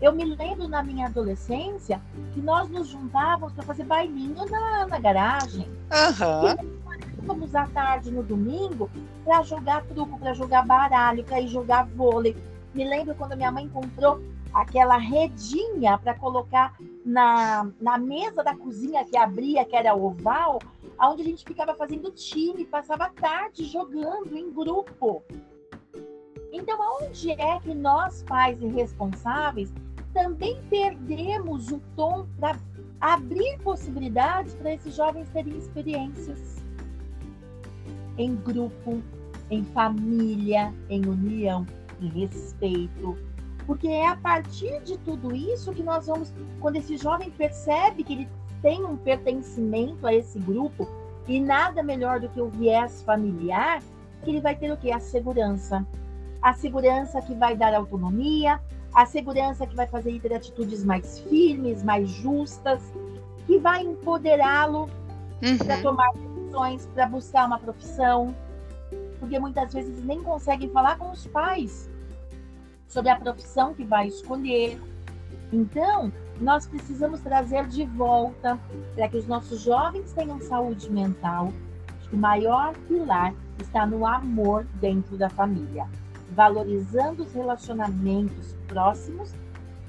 [0.00, 2.00] Eu me lembro na minha adolescência
[2.34, 5.68] que nós nos juntávamos para fazer bailinho na, na garagem.
[5.90, 6.78] Uhum
[7.28, 8.90] vamos à tarde no domingo
[9.22, 12.34] para jogar truco, para jogar baralho, para ir jogar vôlei.
[12.74, 14.20] Me lembro quando minha mãe comprou
[14.52, 20.58] aquela redinha para colocar na, na mesa da cozinha que abria, que era oval,
[20.98, 25.22] onde a gente ficava fazendo time, passava a tarde jogando em grupo.
[26.50, 29.70] Então, aonde é que nós, pais irresponsáveis,
[30.14, 32.58] também perdemos o tom para
[32.98, 36.57] abrir possibilidades para esses jovens terem experiências
[38.18, 39.00] em grupo,
[39.50, 41.64] em família, em união,
[42.00, 43.16] em respeito.
[43.66, 48.12] Porque é a partir de tudo isso que nós vamos, quando esse jovem percebe que
[48.12, 48.28] ele
[48.60, 50.88] tem um pertencimento a esse grupo,
[51.28, 53.82] e nada melhor do que o viés familiar,
[54.24, 54.90] que ele vai ter o quê?
[54.90, 55.86] A segurança.
[56.40, 58.58] A segurança que vai dar autonomia,
[58.94, 62.80] a segurança que vai fazer ele ter atitudes mais firmes, mais justas,
[63.46, 64.88] que vai empoderá-lo
[65.42, 65.58] uhum.
[65.58, 66.10] para tomar
[66.48, 68.34] decisões, para buscar uma profissão.
[69.20, 71.90] Porque muitas vezes nem conseguem falar com os pais
[72.86, 74.80] sobre a profissão que vai escolher.
[75.52, 78.58] Então, nós precisamos trazer de volta
[78.94, 81.52] para que os nossos jovens tenham saúde mental.
[82.12, 85.86] O maior pilar está no amor dentro da família,
[86.30, 89.34] valorizando os relacionamentos próximos,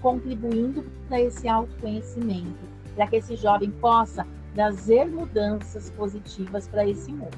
[0.02, 2.58] contribuindo para esse autoconhecimento,
[2.95, 7.38] para que esse jovem possa trazer mudanças positivas para esse mundo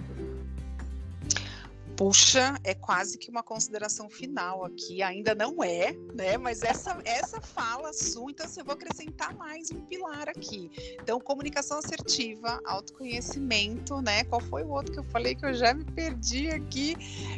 [2.01, 6.35] puxa, é quase que uma consideração final aqui, ainda não é, né?
[6.35, 10.71] Mas essa, essa fala sua, então assim, eu vou acrescentar mais um pilar aqui.
[10.99, 14.23] Então, comunicação assertiva, autoconhecimento, né?
[14.23, 16.95] Qual foi o outro que eu falei que eu já me perdi aqui?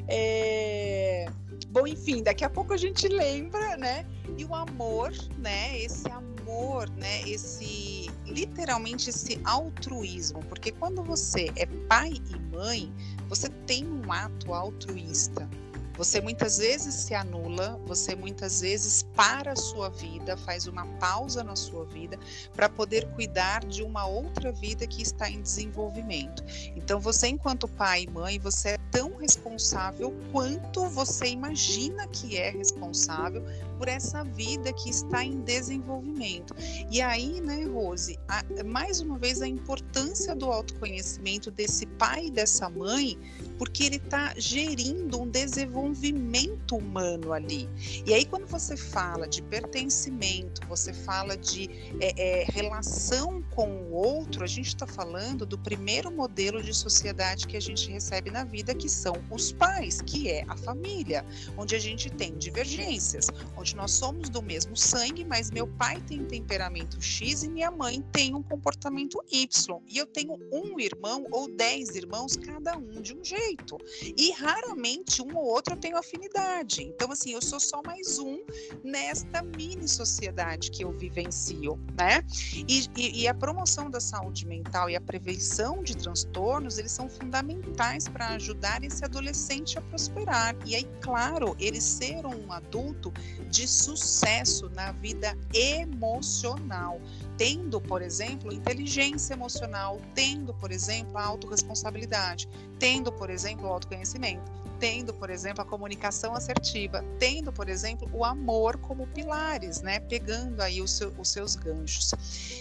[0.08, 1.26] É...
[1.68, 4.06] Bom, enfim, daqui a pouco a gente lembra, né?
[4.38, 5.78] E o amor, né?
[5.78, 7.28] Esse amor, né?
[7.28, 7.93] Esse
[8.34, 12.92] literalmente esse altruísmo, porque quando você é pai e mãe,
[13.30, 15.48] você tem um ato altruísta.
[15.96, 21.44] Você muitas vezes se anula, você muitas vezes para a sua vida, faz uma pausa
[21.44, 22.18] na sua vida
[22.56, 26.44] para poder cuidar de uma outra vida que está em desenvolvimento.
[26.76, 32.50] Então, você, enquanto pai e mãe, você é tão responsável quanto você imagina que é
[32.50, 33.46] responsável
[33.84, 36.56] por essa vida que está em desenvolvimento.
[36.90, 42.32] E aí, né, Rose, a, mais uma vez a importância do autoconhecimento desse pai e
[42.32, 43.20] dessa mãe,
[43.58, 47.68] porque ele está gerindo um desenvolvimento humano ali.
[48.06, 51.70] E aí, quando você fala de pertencimento, você fala de
[52.00, 57.48] é, é, relação com o outro, a gente está falando do primeiro modelo de sociedade
[57.48, 61.26] que a gente recebe na vida, que são os pais, que é a família,
[61.58, 66.24] onde a gente tem divergências, onde nós somos do mesmo sangue, mas meu pai tem
[66.26, 69.82] temperamento X e minha mãe tem um comportamento Y.
[69.88, 73.78] E eu tenho um irmão ou dez irmãos, cada um de um jeito.
[74.18, 76.84] E raramente um ou outro eu tenho afinidade.
[76.84, 78.44] Então, assim, eu sou só mais um
[78.84, 82.24] nesta mini sociedade que eu vivencio, né?
[82.68, 87.10] E, e, e a promoção da saúde mental e a prevenção de transtornos, eles são
[87.10, 90.56] fundamentais para ajudar esse adolescente a prosperar.
[90.66, 93.12] E aí, claro, ele ser um adulto
[93.54, 97.00] de sucesso na vida emocional,
[97.38, 104.52] tendo, por exemplo, inteligência emocional, tendo, por exemplo, a autorresponsabilidade, tendo, por exemplo, o autoconhecimento,
[104.80, 110.00] tendo, por exemplo, a comunicação assertiva, tendo, por exemplo, o amor como pilares, né?
[110.00, 112.12] Pegando aí os, seu, os seus ganchos.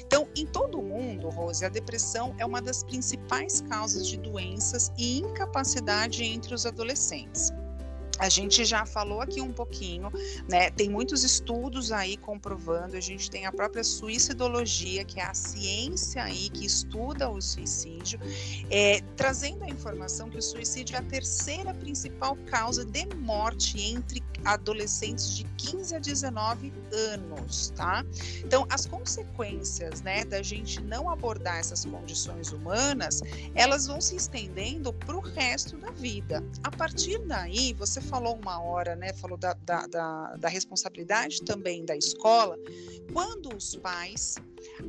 [0.07, 4.93] Então, em todo o mundo, Rose, a depressão é uma das principais causas de doenças
[4.99, 7.51] e incapacidade entre os adolescentes.
[8.23, 10.09] A gente já falou aqui um pouquinho,
[10.49, 10.71] né?
[10.71, 12.97] Tem muitos estudos aí comprovando.
[12.97, 18.21] A gente tem a própria suicidologia, que é a ciência aí que estuda o suicídio,
[18.71, 24.23] é, trazendo a informação que o suicídio é a terceira principal causa de morte entre
[24.45, 28.05] adolescentes de 15 a 19 anos, tá?
[28.45, 33.21] Então, as consequências, né, da gente não abordar essas condições humanas,
[33.55, 36.43] elas vão se estendendo para o resto da vida.
[36.63, 39.11] A partir daí, você falou uma hora, né?
[39.15, 42.59] Falou da, da, da, da responsabilidade também da escola.
[43.11, 44.37] Quando os pais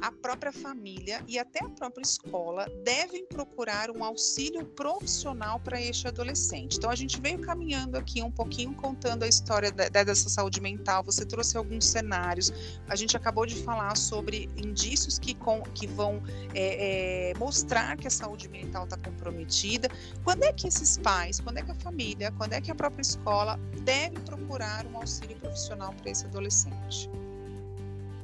[0.01, 6.07] a própria família e até a própria escola devem procurar um auxílio profissional para este
[6.07, 6.77] adolescente.
[6.77, 11.03] Então, a gente veio caminhando aqui um pouquinho contando a história da, dessa saúde mental,
[11.03, 12.51] você trouxe alguns cenários,
[12.87, 16.21] a gente acabou de falar sobre indícios que, com, que vão
[16.53, 19.89] é, é, mostrar que a saúde mental está comprometida.
[20.23, 23.01] Quando é que esses pais, quando é que a família, quando é que a própria
[23.13, 27.09] escola deve procurar um auxílio profissional para esse adolescente?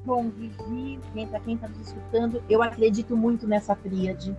[0.05, 4.35] Bom, Vivi, para quem está nos escutando, eu acredito muito nessa tríade.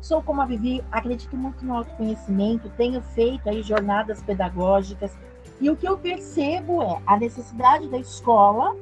[0.00, 5.12] Sou como a Vivi, acredito muito no autoconhecimento, tenho feito aí jornadas pedagógicas,
[5.60, 8.76] e o que eu percebo é a necessidade da escola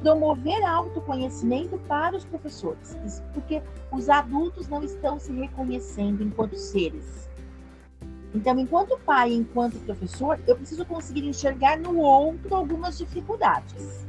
[0.00, 3.62] promover autoconhecimento para os professores, porque
[3.92, 7.27] os adultos não estão se reconhecendo enquanto seres.
[8.34, 14.06] Então, enquanto pai, enquanto professor, eu preciso conseguir enxergar no outro algumas dificuldades.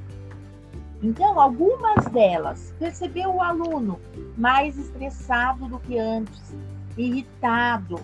[1.02, 4.00] Então, algumas delas, percebeu o aluno
[4.38, 6.54] mais estressado do que antes,
[6.98, 8.02] irritado,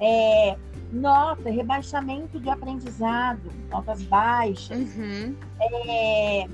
[0.00, 0.56] é,
[0.90, 5.34] nota, rebaixamento de aprendizado, notas baixas, uhum.
[5.60, 6.48] é,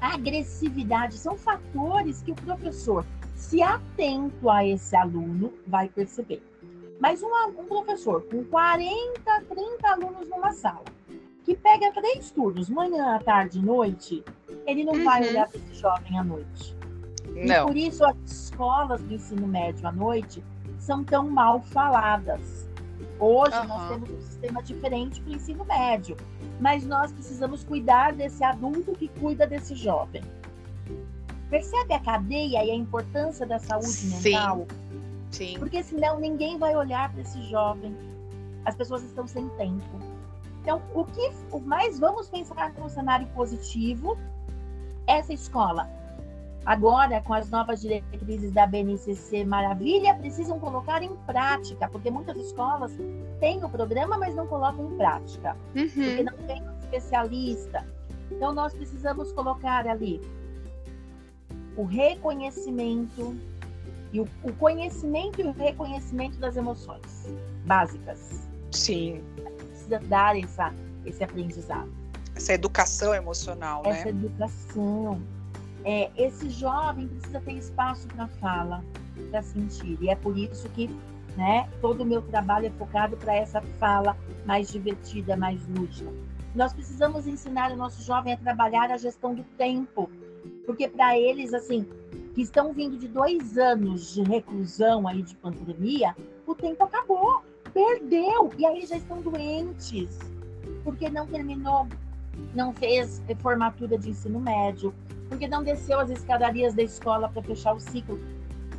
[0.00, 6.40] agressividade, são fatores que o professor, se atento a esse aluno, vai perceber.
[7.00, 7.28] Mas um,
[7.58, 10.84] um professor com 40, 30 alunos numa sala,
[11.44, 14.24] que pega três turnos, manhã, tarde e noite,
[14.66, 15.04] ele não uhum.
[15.04, 16.76] vai olhar para esse jovem à noite.
[17.34, 17.64] Não.
[17.64, 20.42] E por isso as escolas do ensino médio à noite
[20.78, 22.68] são tão mal faladas.
[23.20, 23.68] Hoje uhum.
[23.68, 26.16] nós temos um sistema diferente para o ensino médio,
[26.60, 30.22] mas nós precisamos cuidar desse adulto que cuida desse jovem.
[31.48, 34.32] Percebe a cadeia e a importância da saúde Sim.
[34.32, 34.66] mental?
[35.30, 35.56] Sim.
[35.58, 37.96] Porque senão ninguém vai olhar para esse jovem.
[38.64, 39.98] As pessoas estão sem tempo.
[40.62, 44.18] Então, o que o mais vamos pensar no cenário positivo?
[45.06, 45.88] Essa escola,
[46.66, 52.92] agora com as novas diretrizes da BNCC Maravilha, precisam colocar em prática, porque muitas escolas
[53.40, 55.88] têm o programa, mas não colocam em prática, uhum.
[55.88, 57.86] porque não tem um especialista.
[58.30, 60.20] Então, nós precisamos colocar ali
[61.74, 63.34] o reconhecimento
[64.12, 67.32] e o, o conhecimento e o reconhecimento das emoções
[67.64, 68.48] básicas.
[68.70, 69.22] Sim.
[69.70, 70.72] Precisa dar essa,
[71.04, 71.90] esse aprendizado.
[72.34, 73.98] Essa educação emocional, essa né?
[74.00, 75.22] Essa educação.
[75.84, 78.84] É, esse jovem precisa ter espaço para fala,
[79.30, 79.98] para sentir.
[80.00, 80.88] E é por isso que
[81.36, 86.10] né, todo o meu trabalho é focado para essa fala mais divertida, mais lúdica.
[86.54, 90.10] Nós precisamos ensinar o nosso jovem a trabalhar a gestão do tempo,
[90.66, 91.86] porque para eles, assim,
[92.38, 96.14] que estão vindo de dois anos de reclusão aí de pandemia,
[96.46, 97.42] o tempo acabou,
[97.74, 100.16] perdeu, e aí já estão doentes,
[100.84, 101.88] porque não terminou,
[102.54, 104.94] não fez formatura de ensino médio,
[105.28, 108.20] porque não desceu as escadarias da escola para fechar o ciclo.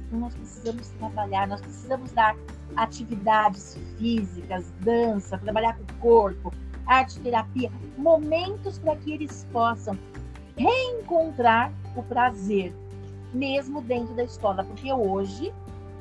[0.07, 2.37] Então, nós precisamos trabalhar, nós precisamos dar
[2.77, 6.53] atividades físicas, dança, trabalhar com o corpo,
[6.87, 9.99] arte terapia, momentos para que eles possam
[10.55, 12.73] reencontrar o prazer
[13.33, 15.53] mesmo dentro da escola, porque hoje,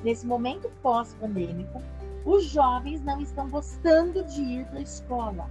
[0.02, 1.82] nesse momento pós-pandêmico,
[2.24, 5.50] os jovens não estão gostando de ir para a escola.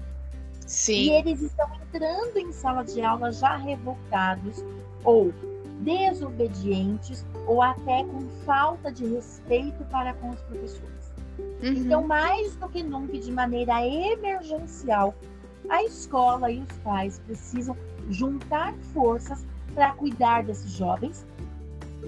[0.65, 0.93] Sim.
[0.93, 4.63] E eles estão entrando em sala de aula já revoltados
[5.03, 5.33] ou
[5.79, 11.13] desobedientes ou até com falta de respeito para com os professores.
[11.39, 11.73] Uhum.
[11.73, 15.15] Então, mais do que nunca, de maneira emergencial,
[15.69, 17.75] a escola e os pais precisam
[18.09, 21.25] juntar forças para cuidar desses jovens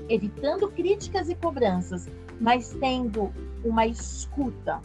[0.08, 3.32] evitando críticas e cobranças, mas tendo
[3.64, 4.80] uma escuta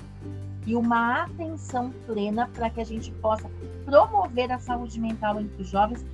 [0.67, 3.51] e uma atenção plena para que a gente possa
[3.85, 6.05] promover a saúde mental entre os jovens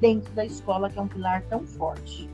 [0.00, 2.28] dentro da escola, que é um pilar tão forte.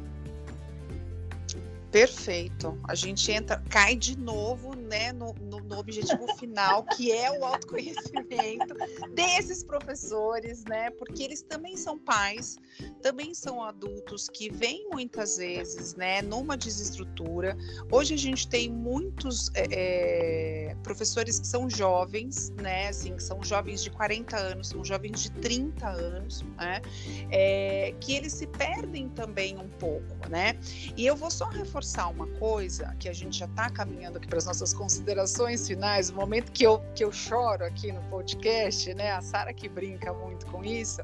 [1.96, 2.78] Perfeito.
[2.86, 7.42] A gente entra, cai de novo, né, no, no, no, objetivo final, que é o
[7.42, 8.74] autoconhecimento
[9.14, 12.58] desses professores, né, porque eles também são pais,
[13.00, 17.56] também são adultos que vêm muitas vezes, né, numa desestrutura.
[17.90, 23.42] Hoje a gente tem muitos é, é, professores que são jovens, né, assim, que são
[23.42, 26.82] jovens de 40 anos, são jovens de 30 anos, né,
[27.30, 30.58] é, que eles se perdem também um pouco, né.
[30.94, 34.26] E eu vou só reforçar reforçar uma coisa que a gente já está caminhando aqui
[34.26, 38.92] para as nossas considerações finais, o momento que eu, que eu choro aqui no podcast,
[38.94, 39.12] né?
[39.12, 41.00] A Sara que brinca muito com isso,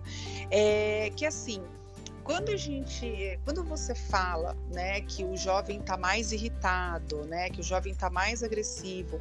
[0.50, 1.62] é que assim
[2.24, 7.60] quando a gente, quando você fala, né, que o jovem está mais irritado, né, que
[7.60, 9.18] o jovem está mais agressivo,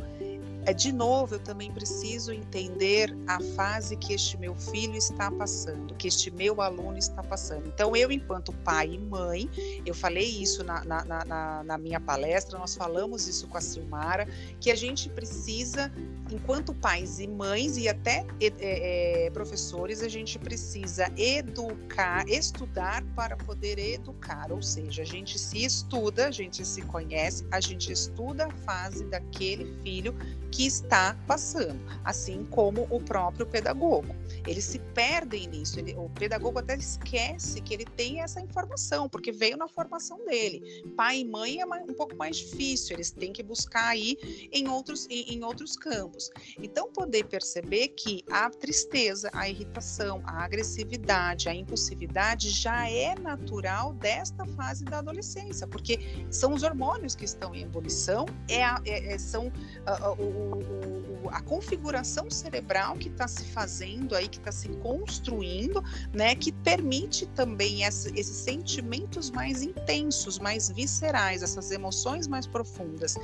[0.65, 5.95] é de novo eu também preciso entender a fase que este meu filho está passando,
[5.95, 7.67] que este meu aluno está passando.
[7.67, 9.49] Então eu, enquanto pai e mãe,
[9.85, 14.27] eu falei isso na, na, na, na minha palestra, nós falamos isso com a Silmara,
[14.59, 15.91] que a gente precisa,
[16.31, 23.35] enquanto pais e mães e até é, é, professores, a gente precisa educar, estudar para
[23.37, 28.45] poder educar, ou seja, a gente se estuda, a gente se conhece, a gente estuda
[28.45, 30.15] a fase daquele filho
[30.51, 34.13] que está passando, assim como o próprio pedagogo.
[34.45, 39.31] Eles se perdem nisso, ele, o pedagogo até esquece que ele tem essa informação, porque
[39.31, 40.83] veio na formação dele.
[40.95, 44.17] Pai e mãe é um pouco mais difícil, eles têm que buscar aí
[44.51, 46.20] em outros, em, em outros campos.
[46.57, 53.93] Então, poder perceber que a tristeza, a irritação, a agressividade, a impulsividade já é natural
[53.93, 59.13] desta fase da adolescência, porque são os hormônios que estão em ebulição, é, a, é,
[59.13, 59.51] é são
[59.85, 65.83] a, a, o, a configuração cerebral que está se fazendo aí, que está se construindo,
[66.13, 73.15] né, que permite também esses sentimentos mais intensos, mais viscerais, essas emoções mais profundas.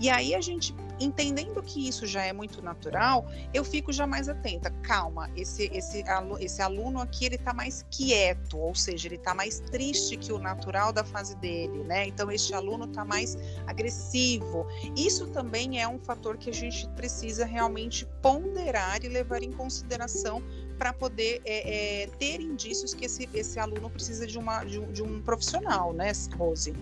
[0.00, 4.28] E aí a gente entendendo que isso já é muito natural, eu fico já mais
[4.28, 4.70] atenta.
[4.82, 6.04] Calma, esse esse
[6.40, 10.38] esse aluno aqui ele está mais quieto, ou seja, ele está mais triste que o
[10.38, 12.06] natural da fase dele, né?
[12.06, 13.36] Então este aluno está mais
[13.66, 14.66] agressivo.
[14.96, 20.42] Isso também é um fator que a gente precisa realmente ponderar e levar em consideração
[20.78, 25.02] para poder é, é, ter indícios que esse, esse aluno precisa de, uma, de, de
[25.02, 26.74] um profissional, né, Rose?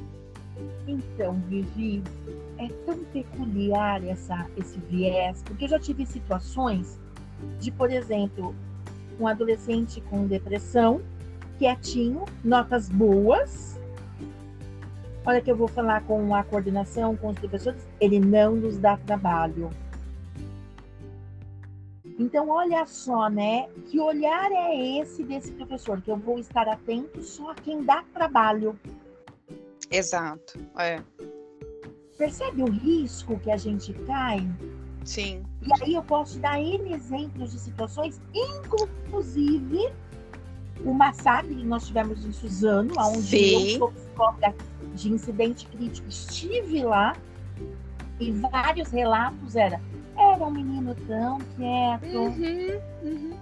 [0.87, 2.03] Então, Vivi,
[2.65, 6.99] é tão peculiar essa, esse viés, porque eu já tive situações
[7.59, 8.55] de, por exemplo,
[9.19, 11.01] um adolescente com depressão,
[11.59, 13.79] quietinho, notas boas.
[15.27, 18.97] Olha que eu vou falar com a coordenação, com os professores, ele não nos dá
[18.97, 19.71] trabalho.
[22.19, 23.69] Então, olha só, né?
[23.87, 26.01] Que olhar é esse desse professor?
[26.01, 28.79] Que eu vou estar atento só a quem dá trabalho.
[29.91, 31.03] Exato, é.
[32.17, 34.49] Percebe o risco que a gente cai?
[35.05, 35.43] Sim.
[35.63, 39.93] E aí eu posso dar N exemplos de situações, inclusive
[40.85, 43.73] o massacre que nós tivemos em Suzano, onde Sim.
[43.73, 44.55] eu sou psicóloga
[44.95, 47.17] de incidente crítico, estive lá
[48.21, 49.81] e vários relatos era
[50.17, 52.17] era um menino tão quieto.
[52.17, 53.37] Uhum, uhum.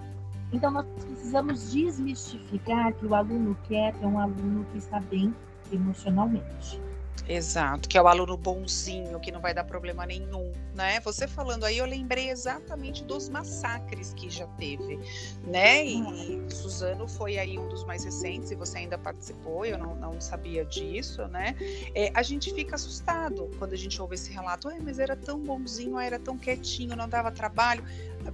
[0.51, 5.33] Então nós precisamos desmistificar que o aluno quieto é um aluno que está bem
[5.71, 6.81] emocionalmente.
[7.27, 10.99] Exato, que é o aluno bonzinho, que não vai dar problema nenhum, né?
[10.99, 14.99] Você falando aí, eu lembrei exatamente dos massacres que já teve,
[15.45, 15.85] né?
[15.85, 19.95] E, e Suzano foi aí um dos mais recentes, e você ainda participou, eu não,
[19.95, 21.55] não sabia disso, né?
[21.95, 25.97] É, a gente fica assustado quando a gente ouve esse relato, mas era tão bonzinho,
[25.97, 27.85] era tão quietinho, não dava trabalho.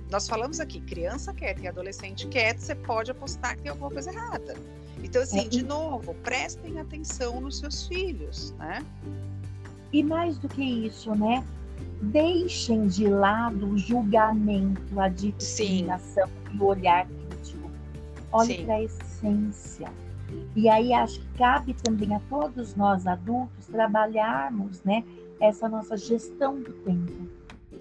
[0.09, 4.11] Nós falamos aqui, criança quieta e adolescente quieto, você pode apostar que tem alguma coisa
[4.11, 4.55] errada.
[5.03, 5.47] Então, assim, é.
[5.47, 8.85] de novo, prestem atenção nos seus filhos, né?
[9.91, 11.43] E mais do que isso, né?
[12.01, 16.57] Deixem de lado o julgamento, a discriminação Sim.
[16.57, 17.71] e o olhar crítico.
[18.31, 19.91] Olhe para a essência.
[20.55, 25.03] E aí acho que cabe também a todos nós adultos trabalharmos, né,
[25.39, 27.27] essa nossa gestão do tempo,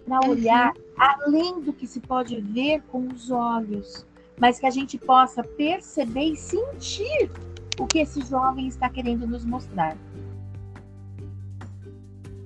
[0.07, 0.31] para uhum.
[0.31, 0.83] olhar uhum.
[0.97, 4.07] além do que se pode ver com os olhos,
[4.41, 7.31] mas que a gente possa perceber e sentir
[7.79, 9.97] o que esse jovem está querendo nos mostrar.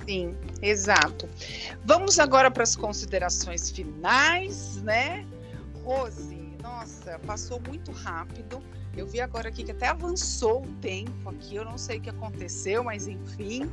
[0.07, 1.29] Sim, exato.
[1.85, 5.25] Vamos agora para as considerações finais, né?
[5.85, 8.63] Rose, nossa, passou muito rápido.
[8.97, 12.11] Eu vi agora aqui que até avançou o tempo aqui, eu não sei o que
[12.11, 13.71] aconteceu, mas enfim.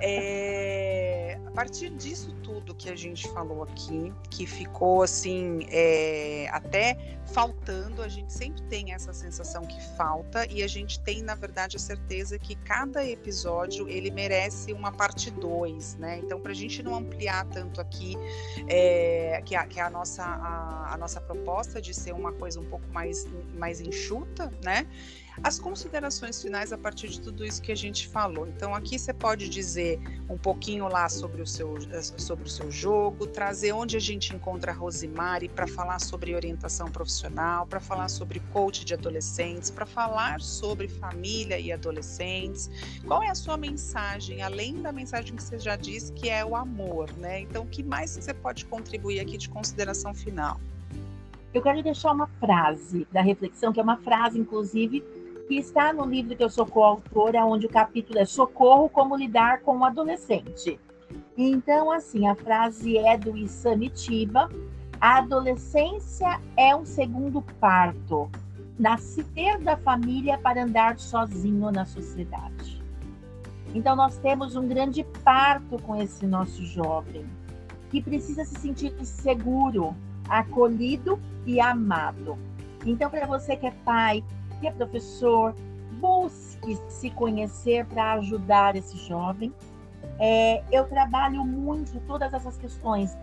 [0.00, 7.18] É, a partir disso tudo que a gente falou aqui, que ficou assim, é, até
[7.32, 11.76] faltando, a gente sempre tem essa sensação que falta, e a gente tem, na verdade,
[11.76, 16.20] a certeza que cada episódio ele merece uma parte 2, né?
[16.22, 18.16] Então, para a gente não ampliar tanto aqui,
[18.68, 22.64] é, que, a, que a, nossa, a, a nossa proposta de ser uma coisa um
[22.64, 24.86] pouco mais, mais enxuta, né?
[25.42, 28.46] As considerações finais a partir de tudo isso que a gente falou.
[28.46, 29.98] Então, aqui você pode dizer
[30.28, 31.74] um pouquinho lá sobre o seu,
[32.18, 36.90] sobre o seu jogo, trazer onde a gente encontra a Rosimari para falar sobre orientação
[36.90, 42.70] profissional, para falar sobre coach de adolescentes, para falar sobre família e adolescentes.
[43.06, 46.54] Qual é a sua mensagem, além da mensagem que você já disse, que é o
[46.54, 47.40] amor, né?
[47.40, 50.60] Então, o que mais você pode contribuir aqui de consideração final?
[51.54, 55.04] Eu quero deixar uma frase da reflexão, que é uma frase, inclusive,
[55.46, 59.60] que está no livro que eu sou coautora, onde o capítulo é Socorro, como lidar
[59.60, 60.80] com o adolescente.
[61.36, 64.48] Então, assim, a frase é do Isamitiba,
[64.98, 68.30] a adolescência é um segundo parto,
[68.78, 72.82] nascer da família para andar sozinho na sociedade.
[73.74, 77.26] Então, nós temos um grande parto com esse nosso jovem,
[77.90, 79.94] que precisa se sentir seguro,
[80.28, 82.38] acolhido e amado.
[82.84, 84.24] Então, para você que é pai,
[84.60, 85.54] que é professor,
[86.00, 89.52] busque se conhecer para ajudar esse jovem.
[90.18, 93.16] É, eu trabalho muito todas essas questões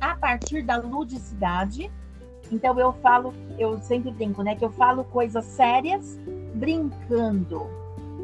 [0.00, 1.90] a partir da ludicidade.
[2.52, 4.54] Então eu falo, eu sempre brinco, né?
[4.54, 6.18] Que eu falo coisas sérias
[6.54, 7.66] brincando,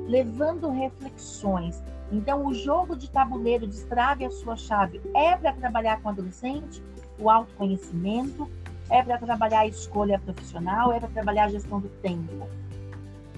[0.07, 1.83] levando reflexões.
[2.13, 6.83] Então o jogo de tabuleiro destrave a sua chave é para trabalhar com adolescente,
[7.21, 8.51] o autoconhecimento,
[8.89, 12.49] é para trabalhar a escolha profissional, é para trabalhar a gestão do tempo.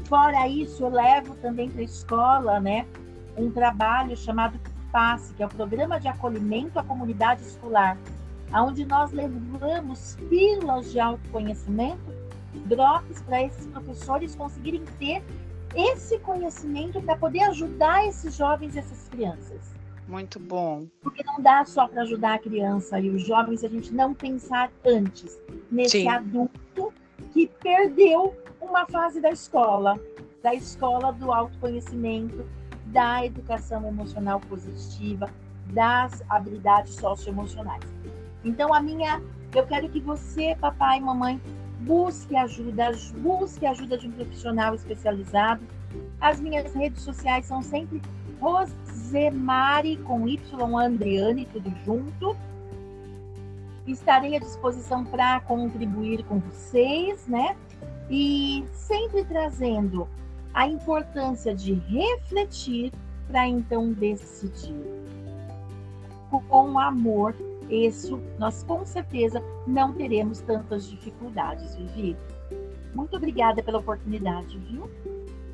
[0.05, 2.87] Fora isso, eu levo também para a escola, né,
[3.37, 4.59] um trabalho chamado
[4.91, 7.97] PASSE, que é o Programa de Acolhimento à Comunidade Escolar,
[8.55, 12.13] onde nós levamos pílulas de autoconhecimento,
[12.67, 15.23] drops para esses professores conseguirem ter
[15.75, 19.73] esse conhecimento para poder ajudar esses jovens e essas crianças.
[20.09, 20.87] Muito bom.
[21.01, 24.71] Porque não dá só para ajudar a criança e os jovens a gente não pensar
[24.85, 25.39] antes
[25.71, 26.09] nesse Sim.
[26.09, 26.93] adulto
[27.33, 29.99] que perdeu uma fase da escola,
[30.43, 32.45] da escola do autoconhecimento,
[32.87, 35.31] da educação emocional positiva,
[35.73, 37.85] das habilidades socioemocionais.
[38.45, 39.23] Então a minha,
[39.55, 41.41] eu quero que você, papai e mamãe,
[41.81, 45.63] busque ajuda, busque ajuda de um profissional especializado.
[46.21, 48.01] As minhas redes sociais são sempre
[48.43, 50.41] Rosemari com Y
[50.77, 52.37] Andreane, tudo junto.
[53.87, 57.57] Estarei à disposição para contribuir com vocês, né?
[58.11, 60.09] E sempre trazendo
[60.53, 62.93] a importância de refletir
[63.29, 64.75] para então decidir.
[66.49, 67.37] Com amor,
[67.71, 72.17] isso nós com certeza não teremos tantas dificuldades, Vivi.
[72.93, 74.91] Muito obrigada pela oportunidade, viu?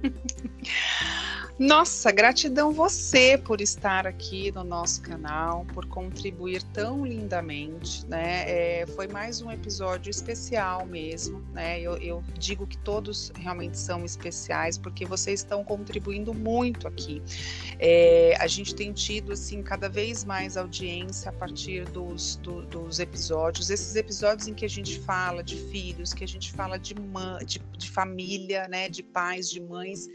[1.59, 8.44] Nossa, gratidão você por estar aqui no nosso canal, por contribuir tão lindamente, né?
[8.48, 11.80] É, foi mais um episódio especial mesmo, né?
[11.80, 17.20] Eu, eu, digo que todos realmente são especiais porque vocês estão contribuindo muito aqui.
[17.80, 23.00] É, a gente tem tido assim cada vez mais audiência a partir dos, do, dos
[23.00, 26.94] episódios, esses episódios em que a gente fala de filhos, que a gente fala de,
[27.44, 28.88] de, de família, né?
[28.88, 30.06] De pais, de mães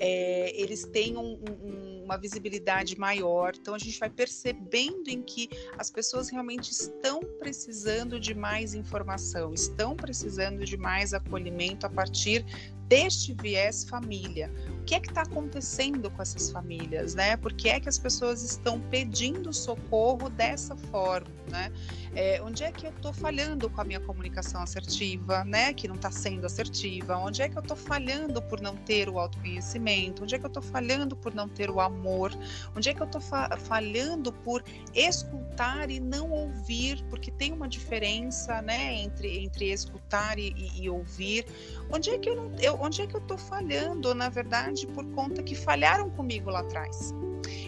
[0.00, 3.52] é, eles têm um, um, uma visibilidade maior.
[3.54, 5.48] Então a gente vai percebendo em que
[5.78, 12.44] as pessoas realmente estão precisando de mais informação, estão precisando de mais acolhimento a partir
[12.90, 14.50] deste viés família.
[14.80, 17.36] O que é que está acontecendo com essas famílias, né?
[17.36, 21.70] Por que é que as pessoas estão pedindo socorro dessa forma, né?
[22.16, 25.72] É, onde é que eu estou falhando com a minha comunicação assertiva, né?
[25.72, 27.16] Que não está sendo assertiva.
[27.16, 30.24] Onde é que eu estou falhando por não ter o autoconhecimento?
[30.24, 32.36] Onde é que eu estou falhando por não ter o amor?
[32.76, 37.04] Onde é que eu estou fa falhando por escutar e não ouvir?
[37.04, 38.94] Porque tem uma diferença, né?
[38.94, 41.46] Entre, entre escutar e, e, e ouvir.
[41.92, 45.04] Onde é que eu não, eu, onde é que eu estou falhando, na verdade, por
[45.12, 47.14] conta que falharam comigo lá atrás?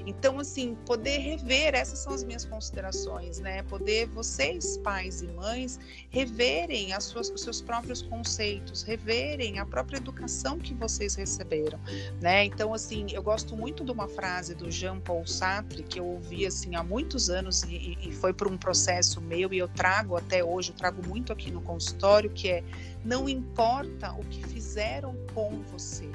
[0.06, 3.62] Então, assim, poder rever, essas são as minhas considerações, né?
[3.64, 5.78] Poder vocês, pais e mães,
[6.10, 11.78] reverem as suas, os seus próprios conceitos, reverem a própria educação que vocês receberam,
[12.20, 12.44] né?
[12.44, 16.46] Então, assim, eu gosto muito de uma frase do Jean Paul Sartre que eu ouvi,
[16.46, 20.44] assim, há muitos anos e, e foi por um processo meu e eu trago até
[20.44, 22.64] hoje, eu trago muito aqui no consultório, que é
[23.04, 26.10] não importa o que fizeram com você,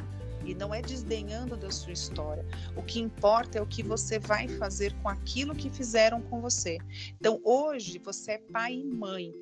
[0.45, 2.45] e não é desdenhando da sua história.
[2.75, 6.77] O que importa é o que você vai fazer com aquilo que fizeram com você.
[7.19, 9.33] Então, hoje você é pai e mãe.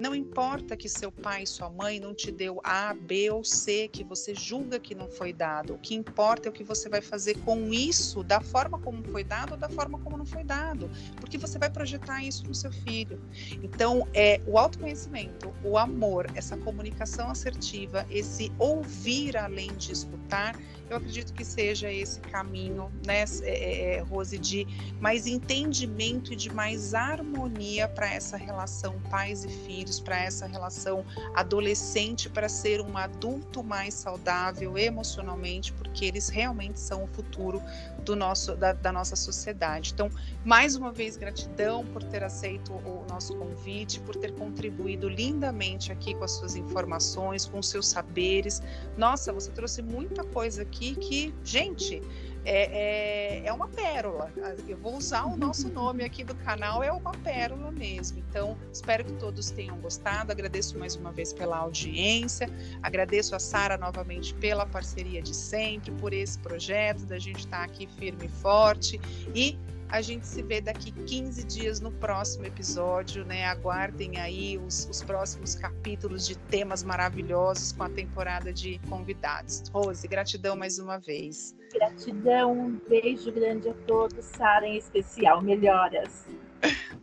[0.00, 3.86] Não importa que seu pai e sua mãe não te deu A, B ou C
[3.86, 5.74] que você julga que não foi dado.
[5.74, 9.22] O que importa é o que você vai fazer com isso, da forma como foi
[9.22, 10.90] dado ou da forma como não foi dado,
[11.20, 13.20] porque você vai projetar isso no seu filho.
[13.62, 20.58] Então, é o autoconhecimento, o amor, essa comunicação assertiva, esse ouvir além de escutar,
[20.90, 24.66] eu acredito que seja esse caminho, né, é, é, é, Rose, de
[25.00, 31.04] mais entendimento e de mais harmonia para essa relação pais e filhos, para essa relação
[31.34, 37.62] adolescente, para ser um adulto mais saudável emocionalmente, porque eles realmente são o futuro
[38.04, 39.92] do nosso, da, da nossa sociedade.
[39.92, 40.10] Então,
[40.44, 46.14] mais uma vez, gratidão por ter aceito o nosso convite, por ter contribuído lindamente aqui
[46.14, 48.62] com as suas informações, com os seus saberes.
[48.96, 52.02] Nossa, você trouxe muita coisa aqui aqui que, gente,
[52.44, 54.32] é, é, é, uma pérola.
[54.68, 58.18] Eu vou usar o nosso nome aqui do canal, é uma pérola mesmo.
[58.18, 60.32] Então, espero que todos tenham gostado.
[60.32, 62.48] Agradeço mais uma vez pela audiência,
[62.82, 67.86] agradeço a Sara novamente pela parceria de sempre, por esse projeto, da gente estar aqui
[67.86, 69.00] firme e forte.
[69.34, 69.58] E
[69.90, 73.44] a gente se vê daqui 15 dias no próximo episódio, né?
[73.46, 79.64] Aguardem aí os, os próximos capítulos de temas maravilhosos com a temporada de convidados.
[79.72, 81.56] Rose, gratidão mais uma vez.
[81.72, 85.40] Gratidão, um beijo grande a todos, Sara em especial.
[85.40, 86.26] Melhoras.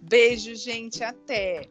[0.01, 1.69] Beijo, gente, até.